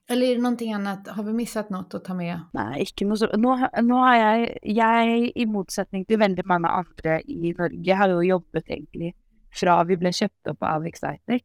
eller 0.10 0.28
är 0.28 0.36
det 0.36 0.42
någonting 0.42 0.74
annat? 0.74 1.08
Har 1.08 1.24
vi 1.24 1.34
missat 1.34 1.70
något 1.70 1.94
att 1.94 2.06
ta 2.06 2.14
med? 2.14 2.40
Nej, 2.54 2.80
inte 2.80 3.06
något 3.06 3.20
så. 3.20 3.38
Nu, 3.38 3.68
nu 3.82 3.94
har 3.94 4.16
jag, 4.16 4.58
jag 4.62 5.08
i 5.36 5.46
motsättning 5.46 6.06
till 6.06 6.18
väldigt 6.18 6.46
många 6.46 6.68
andra 6.68 7.22
i 7.22 7.56
Norge, 7.58 7.94
har 7.94 8.08
ju 8.08 8.30
jobbat 8.30 8.64
egentligen 8.66 9.14
från 9.52 9.88
vi 9.88 9.98
blev 9.98 10.12
köpta 10.12 10.52
upp 10.52 10.64
av 10.64 10.86
Excitec, 10.86 11.42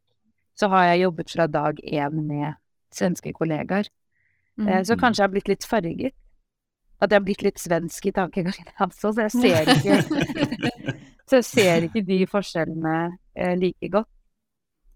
så 0.53 0.67
har 0.67 0.83
jag 0.83 0.97
jobbat 0.97 1.31
från 1.31 1.51
dag 1.51 1.79
en 1.83 2.27
med 2.27 2.53
svenska 2.91 3.33
kollegor. 3.33 3.85
Mm. 4.59 4.73
Eh, 4.73 4.83
så 4.83 4.97
kanske 4.97 5.21
jag 5.21 5.27
har 5.27 5.31
blivit 5.31 5.47
lite 5.47 5.67
färgig. 5.67 6.15
Att 6.99 7.11
jag 7.11 7.19
har 7.19 7.23
blivit 7.23 7.41
lite 7.41 7.59
svensk 7.59 8.05
i 8.05 8.11
tankegången 8.11 8.67
alltså, 8.75 9.13
så 9.13 9.21
jag 9.21 9.31
ser 9.31 9.69
inte, 9.69 10.01
så 11.29 11.35
jag 11.35 11.45
ser 11.45 11.81
inte 11.81 12.01
de 12.01 12.27
skillnaderna 12.27 13.17
eh, 13.35 13.57
lika 13.57 13.87
gott 13.87 14.09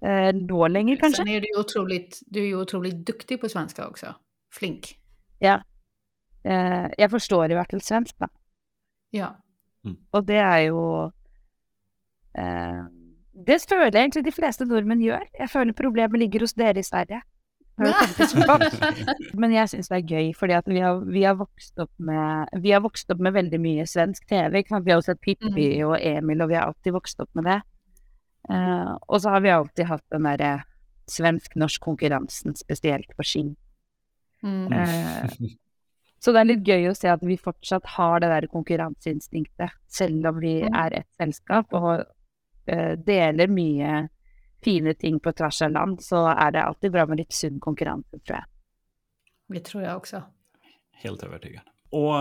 eh, 0.05 0.33
då 0.33 0.67
längre 0.67 0.95
kanske. 0.97 1.17
Sen 1.17 1.27
är 1.27 1.41
du 1.41 1.59
otroligt, 1.59 2.19
du 2.25 2.39
är 2.39 2.45
ju 2.45 2.55
otroligt 2.55 3.05
duktig 3.05 3.41
på 3.41 3.49
svenska 3.49 3.87
också. 3.87 4.15
Flink. 4.53 4.99
Ja, 5.39 5.61
eh, 6.43 6.87
jeg 6.97 7.11
forstår 7.11 7.51
i 7.51 7.53
hvert 7.53 7.71
fall 7.71 7.81
svensk, 7.81 8.19
da. 8.19 8.27
Ja. 9.11 9.27
Mm. 9.85 9.97
Og 10.11 10.27
det 10.27 10.39
er 10.39 10.57
jo 10.57 11.11
eh, 12.37 12.83
Det 13.47 13.57
føler 13.69 13.91
jeg 13.91 14.01
egentlig 14.01 14.25
de 14.25 14.31
fleste 14.31 14.65
nordmenn 14.65 15.01
gjør. 15.01 15.25
Jeg 15.39 15.49
føler 15.49 15.73
problemet 15.73 16.19
ligger 16.19 16.39
hos 16.39 16.53
dere 16.53 16.79
i 16.79 16.83
Sverige. 16.83 17.21
Men 19.41 19.53
jeg 19.55 19.71
syns 19.71 19.89
det 19.89 19.97
er 19.97 20.11
gøy, 20.11 20.27
fordi 20.37 20.59
vi 20.69 20.81
har, 20.83 20.99
vi, 21.09 21.23
har 21.25 21.39
med, 21.97 22.51
vi 22.61 22.73
har 22.73 22.83
vokst 22.83 23.09
opp 23.13 23.23
med 23.23 23.33
veldig 23.33 23.59
mye 23.61 23.85
svensk 23.89 24.27
TV. 24.29 24.61
Vi 24.61 24.93
har 24.93 25.01
sett 25.05 25.21
Pippi 25.23 25.69
mm. 25.79 25.87
og 25.87 25.95
Emil, 25.97 26.43
og 26.43 26.51
vi 26.51 26.59
har 26.59 26.69
alltid 26.69 26.93
vokst 26.95 27.23
opp 27.23 27.31
med 27.39 27.49
det. 27.49 27.59
Uh, 28.51 28.93
og 29.07 29.21
så 29.23 29.33
har 29.33 29.43
vi 29.43 29.53
alltid 29.55 29.87
hatt 29.89 30.05
den 30.11 30.27
derre 30.27 30.53
svensk-norsk 31.11 31.83
konkurransen, 31.83 32.55
spesielt 32.59 33.11
på 33.17 33.25
ski. 33.27 33.43
Mm. 34.43 34.67
Uh, 34.71 35.53
så 36.23 36.31
det 36.31 36.41
er 36.41 36.49
litt 36.51 36.67
gøy 36.67 36.89
å 36.91 36.97
se 36.97 37.09
at 37.11 37.23
vi 37.25 37.39
fortsatt 37.39 37.87
har 37.97 38.21
det 38.23 38.29
der 38.31 38.49
konkurranseinstinktet, 38.51 39.73
selv 39.91 40.29
om 40.29 40.41
vi 40.43 40.59
mm. 40.63 40.75
er 40.85 40.99
et 41.01 41.09
selskap 41.19 41.73
og 41.79 42.05
uh, 42.05 42.93
deler 43.07 43.51
mye 43.51 44.03
fine 44.63 44.95
ting 44.95 45.19
på 45.19 45.31
tvers 45.31 45.61
av 45.61 45.71
land, 45.71 46.03
så 46.03 46.27
är 46.27 46.51
det 46.51 46.63
alltid 46.63 46.91
bra 46.91 47.05
med 47.05 47.17
lite 47.17 47.35
sunn 47.35 47.59
konkurrens, 47.59 48.05
tror 48.11 48.21
jag. 48.25 48.43
Det 49.47 49.59
tror 49.59 49.83
jag 49.83 49.97
också. 49.97 50.23
Helt 50.91 51.23
övertygad. 51.23 51.63
Och 51.89 52.13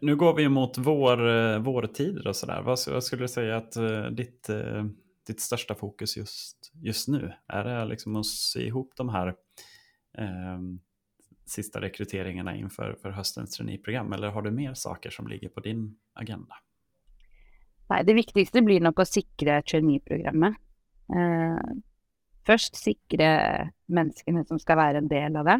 nu 0.00 0.16
går 0.16 0.34
vi 0.34 0.48
mot 0.48 0.78
vår, 0.78 1.28
eh, 1.28 1.58
vårtider 1.58 2.26
och 2.26 2.36
sådär. 2.36 2.62
Vad, 2.62 2.78
skulle 2.78 3.22
du 3.22 3.28
säga 3.28 3.56
att 3.56 3.76
uh, 3.76 4.06
ditt, 4.06 4.50
uh, 4.50 4.84
ditt 5.26 5.40
största 5.40 5.74
fokus 5.74 6.16
just, 6.16 6.72
just 6.74 7.08
nu? 7.08 7.32
Är 7.46 7.64
det 7.64 7.84
liksom 7.84 8.16
att 8.16 8.26
sy 8.26 8.66
ihop 8.66 8.92
de 8.96 9.08
här 9.08 9.34
um, 10.18 10.80
sista 11.46 11.80
rekryteringarna 11.80 12.56
inför 12.56 12.96
för 13.02 13.10
höstens 13.10 13.50
traineeprogram 13.50 14.12
eller 14.12 14.28
har 14.28 14.42
du 14.42 14.50
mer 14.50 14.74
saker 14.74 15.10
som 15.10 15.28
ligger 15.28 15.48
på 15.48 15.60
din 15.60 15.96
agenda? 16.14 16.54
Nej, 17.88 18.04
det 18.04 18.14
viktigaste 18.14 18.62
blir 18.62 18.80
nog 18.80 19.00
att 19.00 19.08
säkra 19.08 19.62
traineeprogrammet. 19.62 20.54
Eh, 21.12 21.72
først 22.46 22.78
sikre 22.80 23.28
menneskene 23.92 24.44
som 24.48 24.60
skal 24.60 24.80
være 24.80 25.02
en 25.02 25.10
del 25.10 25.36
av 25.38 25.48
det, 25.48 25.58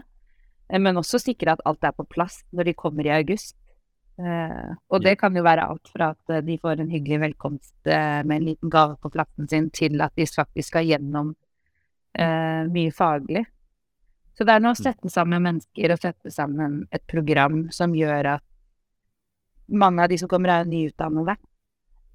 eh, 0.70 0.80
men 0.80 1.00
også 1.00 1.20
sikre 1.22 1.56
at 1.56 1.64
alt 1.68 1.84
er 1.84 1.94
på 1.96 2.08
plass 2.08 2.42
når 2.52 2.70
de 2.70 2.78
kommer 2.78 3.06
i 3.06 3.14
august. 3.14 3.56
Uh, 4.20 4.76
og 4.92 5.00
det 5.00 5.14
kan 5.18 5.32
jo 5.34 5.40
være 5.42 5.64
alt 5.72 5.88
fra 5.88 6.10
at 6.12 6.42
de 6.44 6.58
får 6.60 6.82
en 6.82 6.90
hyggelig 6.92 7.16
velkomst 7.22 7.72
uh, 7.88 8.20
med 8.28 8.34
en 8.36 8.44
liten 8.50 8.70
gave 8.70 8.98
på 9.00 9.08
plassen 9.10 9.48
sin, 9.48 9.70
til 9.72 9.96
at 10.04 10.12
de 10.20 10.26
faktisk 10.28 10.68
skal 10.68 10.84
gjennom 10.84 11.30
uh, 12.20 12.62
mye 12.68 12.92
faglig. 12.92 13.46
Så 14.36 14.44
det 14.44 14.52
er 14.52 14.62
noe 14.62 14.76
å 14.76 14.78
mm. 14.78 14.82
sette 14.84 15.12
sammen 15.12 15.42
mennesker 15.42 15.94
og 15.94 16.04
sette 16.04 16.30
sammen 16.30 16.82
et 16.92 17.02
program 17.08 17.64
som 17.72 17.96
gjør 17.96 18.34
at 18.36 18.44
mange 19.72 20.04
av 20.04 20.12
de 20.12 20.20
som 20.20 20.28
kommer, 20.28 20.52
er 20.52 20.68
nyutdannede. 20.68 21.38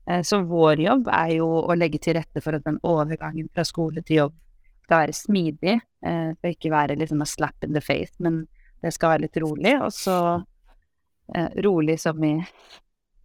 Eh, 0.10 0.24
så 0.24 0.42
vår 0.48 0.80
jobb 0.80 1.10
er 1.12 1.34
jo 1.38 1.48
å 1.68 1.76
legge 1.78 2.00
til 2.04 2.18
rette 2.18 2.44
for 2.44 2.58
at 2.58 2.66
den 2.68 2.80
overgangen 2.88 3.50
fra 3.54 3.66
skole 3.68 4.04
til 4.06 4.22
jobb 4.24 4.38
skal 4.86 5.04
være 5.04 5.18
smidig. 5.18 5.76
Eh, 6.06 6.30
det 6.32 6.38
skal 6.38 6.56
ikke 6.56 6.74
være 6.76 7.00
liksom 7.02 7.22
a 7.24 7.28
slap 7.28 7.68
in 7.68 7.76
the 7.76 7.84
face, 7.84 8.16
men 8.24 8.46
det 8.84 8.94
skal 8.96 9.16
være 9.16 9.26
litt 9.28 9.42
rolig. 9.44 9.76
Og 9.84 9.92
så 9.96 10.18
eh, 11.36 11.52
rolig 11.66 12.00
som 12.00 12.24
i 12.24 12.36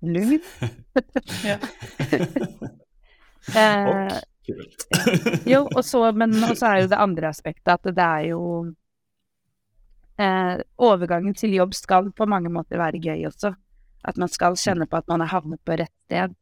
lugn. 0.03 0.43
ja. 1.51 1.59
eh, 3.63 4.21
jo, 5.47 5.67
og 5.71 5.85
så, 5.85 6.13
men 6.13 6.35
så 6.57 6.67
er 6.67 6.83
jo 6.83 6.91
det 6.91 6.99
andre 6.99 7.31
aspektet 7.31 7.75
at 7.77 7.87
det 7.95 8.05
er 8.05 8.25
jo 8.33 8.43
eh, 10.19 10.63
Overgangen 10.83 11.37
til 11.39 11.55
jobb 11.55 11.77
skal 11.79 12.11
på 12.17 12.27
mange 12.27 12.51
måter 12.53 12.81
være 12.81 13.01
gøy 13.03 13.29
også. 13.31 13.53
At 14.03 14.19
man 14.19 14.31
skal 14.31 14.59
kjenne 14.59 14.89
på 14.91 14.99
at 14.99 15.07
man 15.11 15.23
har 15.23 15.31
havnet 15.37 15.63
på 15.63 15.77
rett 15.79 15.95
sted. 16.09 16.35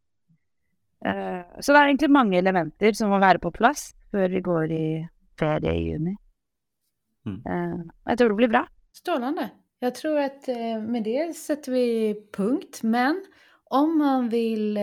Uh, 1.07 1.61
så 1.61 1.73
det 1.73 1.79
är 1.79 1.85
egentligen 1.85 2.13
många 2.13 2.39
elementer 2.39 2.93
som 2.93 3.09
måste 3.11 3.21
vara 3.21 3.39
på 3.39 3.53
plats 3.53 3.95
för 4.11 4.29
vi 4.29 4.41
går 4.41 4.71
i 4.71 5.09
ferie 5.39 5.75
i 5.75 5.91
juni. 5.91 6.17
Mm. 7.27 7.39
Uh, 7.39 7.87
jag 8.05 8.19
tror 8.19 8.29
det 8.29 8.35
blir 8.35 8.49
bra. 8.49 8.67
Strålande. 8.93 9.51
Jag 9.79 9.95
tror 9.95 10.19
att 10.19 10.49
uh, 10.49 10.83
med 10.89 11.05
det 11.05 11.37
sätter 11.37 11.73
vi 11.73 12.15
punkt. 12.33 12.81
Men 12.83 13.25
om 13.65 13.99
man 13.99 14.29
vill 14.29 14.79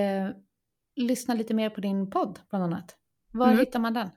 lyssna 0.95 1.33
lite 1.33 1.53
mer 1.53 1.69
på 1.69 1.81
din 1.81 2.09
podd 2.09 2.39
bland 2.49 2.63
annat, 2.63 2.95
var 3.31 3.47
mm. 3.47 3.59
hittar 3.59 3.79
man 3.79 3.93
den? 3.93 4.09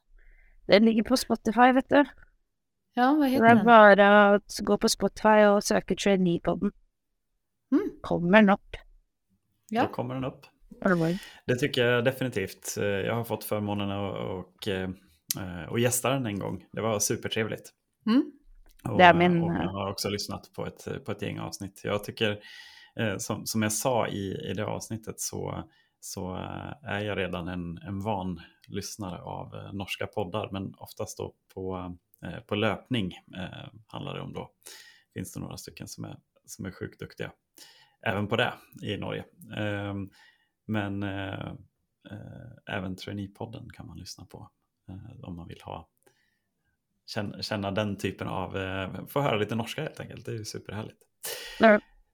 Den 0.66 0.84
ligger 0.84 1.02
på 1.02 1.16
Spotify 1.16 1.72
vet 1.72 1.88
du. 1.88 2.04
Ja, 2.94 3.14
vad 3.14 3.28
heter 3.28 3.44
den? 3.44 3.56
Det 3.56 3.60
är 3.60 3.64
bara 3.64 4.34
att 4.34 4.58
gå 4.62 4.78
på 4.78 4.88
Spotify 4.88 5.44
och 5.44 5.64
söka 5.64 5.94
Trainee-podden. 5.94 6.72
Mm. 7.72 7.90
Kommer 8.00 8.38
den 8.38 8.50
upp. 8.50 8.76
Ja. 9.68 9.82
Då 9.82 9.88
kommer 9.88 10.14
den 10.14 10.24
upp. 10.24 10.46
Det 11.46 11.56
tycker 11.56 11.84
jag 11.84 12.04
definitivt. 12.04 12.74
Jag 12.76 13.14
har 13.14 13.24
fått 13.24 13.44
förmånen 13.44 13.90
att 13.90 14.16
och, 14.16 14.38
och 14.38 14.68
eh, 14.68 15.78
gästa 15.78 16.10
den 16.10 16.26
en 16.26 16.38
gång. 16.38 16.64
Det 16.72 16.80
var 16.80 16.98
supertrevligt. 16.98 17.70
Mm. 18.06 18.32
Och, 18.84 18.98
det 18.98 19.04
är 19.04 19.14
min... 19.14 19.42
och 19.42 19.54
jag 19.54 19.72
har 19.72 19.90
också 19.90 20.08
lyssnat 20.08 20.52
på 20.52 20.66
ett, 20.66 21.04
på 21.04 21.12
ett 21.12 21.22
gäng 21.22 21.38
avsnitt. 21.38 21.80
Jag 21.84 22.04
tycker, 22.04 22.40
eh, 22.96 23.16
som, 23.16 23.46
som 23.46 23.62
jag 23.62 23.72
sa 23.72 24.08
i, 24.08 24.50
i 24.50 24.54
det 24.54 24.66
avsnittet, 24.66 25.20
så, 25.20 25.64
så 26.00 26.34
är 26.82 27.00
jag 27.00 27.18
redan 27.18 27.48
en, 27.48 27.78
en 27.78 28.00
van 28.00 28.40
lyssnare 28.68 29.20
av 29.22 29.54
eh, 29.54 29.72
norska 29.72 30.06
poddar, 30.06 30.48
men 30.52 30.74
oftast 30.76 31.18
då 31.18 31.34
på, 31.54 31.96
på 32.46 32.54
löpning 32.54 33.12
handlar 33.86 34.14
det 34.14 34.20
om 34.20 34.32
då. 34.32 34.50
Finns 35.14 35.32
det 35.32 35.40
några 35.40 35.56
stycken 35.56 35.88
som 35.88 36.04
är, 36.04 36.16
som 36.44 36.64
är 36.64 36.70
sjukt 36.70 37.00
duktiga 37.00 37.32
även 38.02 38.26
på 38.26 38.36
det 38.36 38.52
i 38.82 38.96
Norge. 38.96 39.24
Ehm, 40.76 40.98
men 40.98 41.02
eh, 41.02 41.52
eh, 42.10 42.76
även 42.76 42.96
Trainee-podden 42.96 43.70
kan 43.70 43.86
man 43.86 43.98
lyssna 43.98 44.24
på 44.24 44.50
eh, 44.88 45.24
om 45.24 45.36
man 45.36 45.48
vill 45.48 45.60
ha 45.62 45.88
känna, 47.06 47.42
känna 47.42 47.70
den 47.70 47.96
typen 47.96 48.28
av, 48.28 48.56
eh, 48.56 49.06
få 49.06 49.20
höra 49.20 49.36
lite 49.36 49.54
norska 49.54 49.82
helt 49.82 50.00
enkelt. 50.00 50.24
Det 50.24 50.30
är 50.30 50.36
ju 50.36 50.44
superhärligt. 50.44 51.02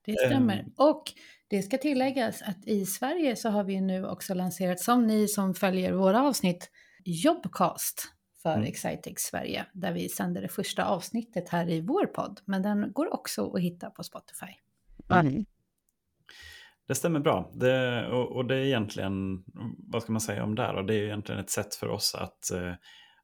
Det 0.05 0.17
stämmer. 0.27 0.61
Um, 0.61 0.73
och 0.77 1.05
det 1.49 1.63
ska 1.63 1.79
tilläggas 1.79 2.43
att 2.43 2.67
i 2.67 2.87
Sverige 2.87 3.37
så 3.37 3.49
har 3.49 3.65
vi 3.65 3.81
nu 3.81 4.07
också 4.07 4.35
lanserat, 4.35 4.81
som 4.81 5.07
ni 5.07 5.29
som 5.29 5.55
följer 5.55 5.93
våra 5.93 6.23
avsnitt, 6.23 6.71
Jobcast 7.05 8.09
för 8.43 8.55
mm. 8.55 8.65
Excitex 8.65 9.23
Sverige, 9.23 9.67
där 9.73 9.93
vi 9.93 10.09
sänder 10.09 10.43
det 10.43 10.49
första 10.49 10.85
avsnittet 10.85 11.49
här 11.49 11.71
i 11.71 11.81
vår 11.81 12.07
podd. 12.07 12.41
Men 12.45 12.63
den 12.63 12.93
går 12.93 13.15
också 13.15 13.53
att 13.53 13.61
hitta 13.61 13.91
på 13.91 14.03
Spotify. 14.03 14.47
Mm. 15.11 15.45
Det 16.87 16.95
stämmer 16.95 17.21
bra. 17.21 17.51
Det, 17.55 18.07
och, 18.09 18.37
och, 18.37 18.47
det 18.47 18.55
är 18.57 18.65
egentligen, 18.65 19.45
vad 19.79 20.03
ska 20.03 20.13
man 20.13 20.21
säga 20.21 20.45
om 20.45 20.55
det? 20.55 20.73
Och 20.73 20.87
det 20.87 20.95
är 20.95 21.03
egentligen 21.03 21.41
ett 21.41 21.51
sätt 21.51 21.75
för 21.75 21.89
oss 21.89 22.15
att, 22.15 22.51
eh, 22.51 22.75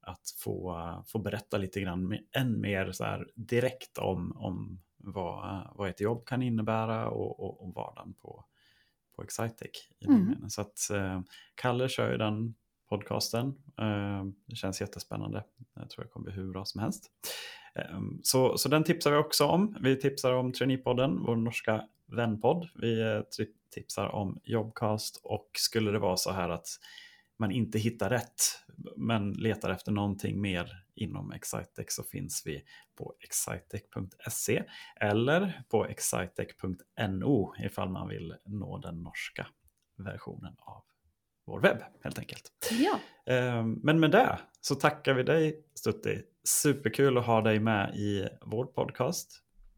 att 0.01 0.23
få, 0.45 1.05
få 1.07 1.19
berätta 1.19 1.59
lite 1.59 1.81
grann 1.81 2.19
än 2.37 2.61
mer 2.61 2.93
så 2.93 3.05
här 3.05 3.27
direkt 3.35 3.99
om, 3.99 4.37
om 4.37 4.81
vad, 4.97 5.69
vad 5.75 5.91
ett 5.91 6.01
jobb 6.01 6.27
kan 6.27 6.43
innebära 6.43 7.09
och, 7.09 7.41
och, 7.41 7.65
och 7.65 7.75
vardagen 7.75 8.15
på, 8.15 8.45
på 9.17 9.23
Excitec. 9.23 9.89
Mm. 10.09 10.51
Så 10.51 10.61
att 10.61 10.91
eh, 10.93 11.21
Kalle 11.55 11.89
kör 11.89 12.13
ju 12.13 12.19
den 12.19 12.55
podcasten. 12.89 13.47
Eh, 13.79 14.25
det 14.47 14.57
känns 14.57 14.81
jättespännande. 14.81 15.45
Jag 15.75 15.91
tror 15.91 16.05
det 16.05 16.11
kommer 16.11 16.25
bli 16.25 16.35
hur 16.35 16.53
bra 16.53 16.65
som 16.65 16.81
helst. 16.81 17.11
Ehm, 17.75 18.21
så, 18.23 18.59
så 18.59 18.69
den 18.69 18.85
tipsar 18.85 19.11
vi 19.11 19.17
också 19.17 19.47
om. 19.47 19.77
Vi 19.81 19.97
tipsar 19.97 20.33
om 20.33 20.53
Traineepodden, 20.53 21.23
vår 21.23 21.37
norska 21.37 21.85
vänpodd. 22.07 22.69
Vi 22.75 23.01
eh, 23.01 23.21
tipsar 23.75 24.09
om 24.09 24.41
Jobcast 24.45 25.21
och 25.25 25.51
skulle 25.59 25.91
det 25.91 25.99
vara 25.99 26.17
så 26.17 26.33
här 26.33 26.49
att 26.49 26.67
man 27.39 27.51
inte 27.51 27.79
hittar 27.79 28.11
rätt 28.11 28.43
men 28.97 29.33
letar 29.33 29.71
efter 29.71 29.93
någonting 29.93 30.41
mer 30.41 30.85
inom 30.95 31.33
Excitec 31.33 31.87
så 31.89 32.03
finns 32.03 32.43
vi 32.47 32.65
på 32.95 33.15
excitec.se 33.21 34.63
eller 35.01 35.63
på 35.69 35.87
excitec.no 35.87 37.55
ifall 37.65 37.89
man 37.89 38.09
vill 38.09 38.35
nå 38.45 38.79
den 38.79 39.03
norska 39.03 39.47
versionen 39.97 40.55
av 40.59 40.85
vår 41.47 41.61
webb 41.61 41.79
helt 42.05 42.19
enkelt. 42.19 42.43
Ja. 42.71 42.99
Ehm, 43.33 43.73
men 43.83 44.01
med 44.01 44.11
det 44.11 44.39
så 44.61 44.75
tackar 44.75 45.15
vi 45.15 45.23
dig 45.23 45.57
Stutti. 45.75 46.23
Superkul 46.45 47.19
att 47.19 47.27
ha 47.27 47.41
dig 47.41 47.61
med 47.61 47.95
i 47.95 48.29
vår 48.43 48.65
podcast. 48.65 49.29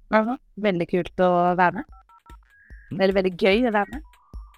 Ja, 0.09 0.39
väldigt 0.55 0.91
kul 0.91 1.07
att 1.07 1.19
vara 1.19 1.73
med. 1.73 1.85
Väldigt, 2.91 3.17
väldigt 3.17 3.43
gøy 3.43 3.67
att 3.67 3.73
vara 3.73 3.87
med. 3.87 4.03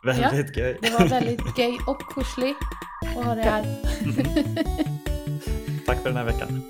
Väldigt 0.05 0.57
ja, 0.57 0.63
gøy. 0.63 0.77
Det 0.83 0.91
var 0.91 1.09
väldigt 1.09 1.59
gøy 1.59 1.73
och 1.87 2.01
koselig 2.01 2.55
att 3.03 3.25
ha 3.25 3.35
det 3.35 3.43
här. 3.43 3.63
Tack 5.87 5.99
för 5.99 6.09
den 6.09 6.17
här 6.17 6.25
veckan. 6.25 6.63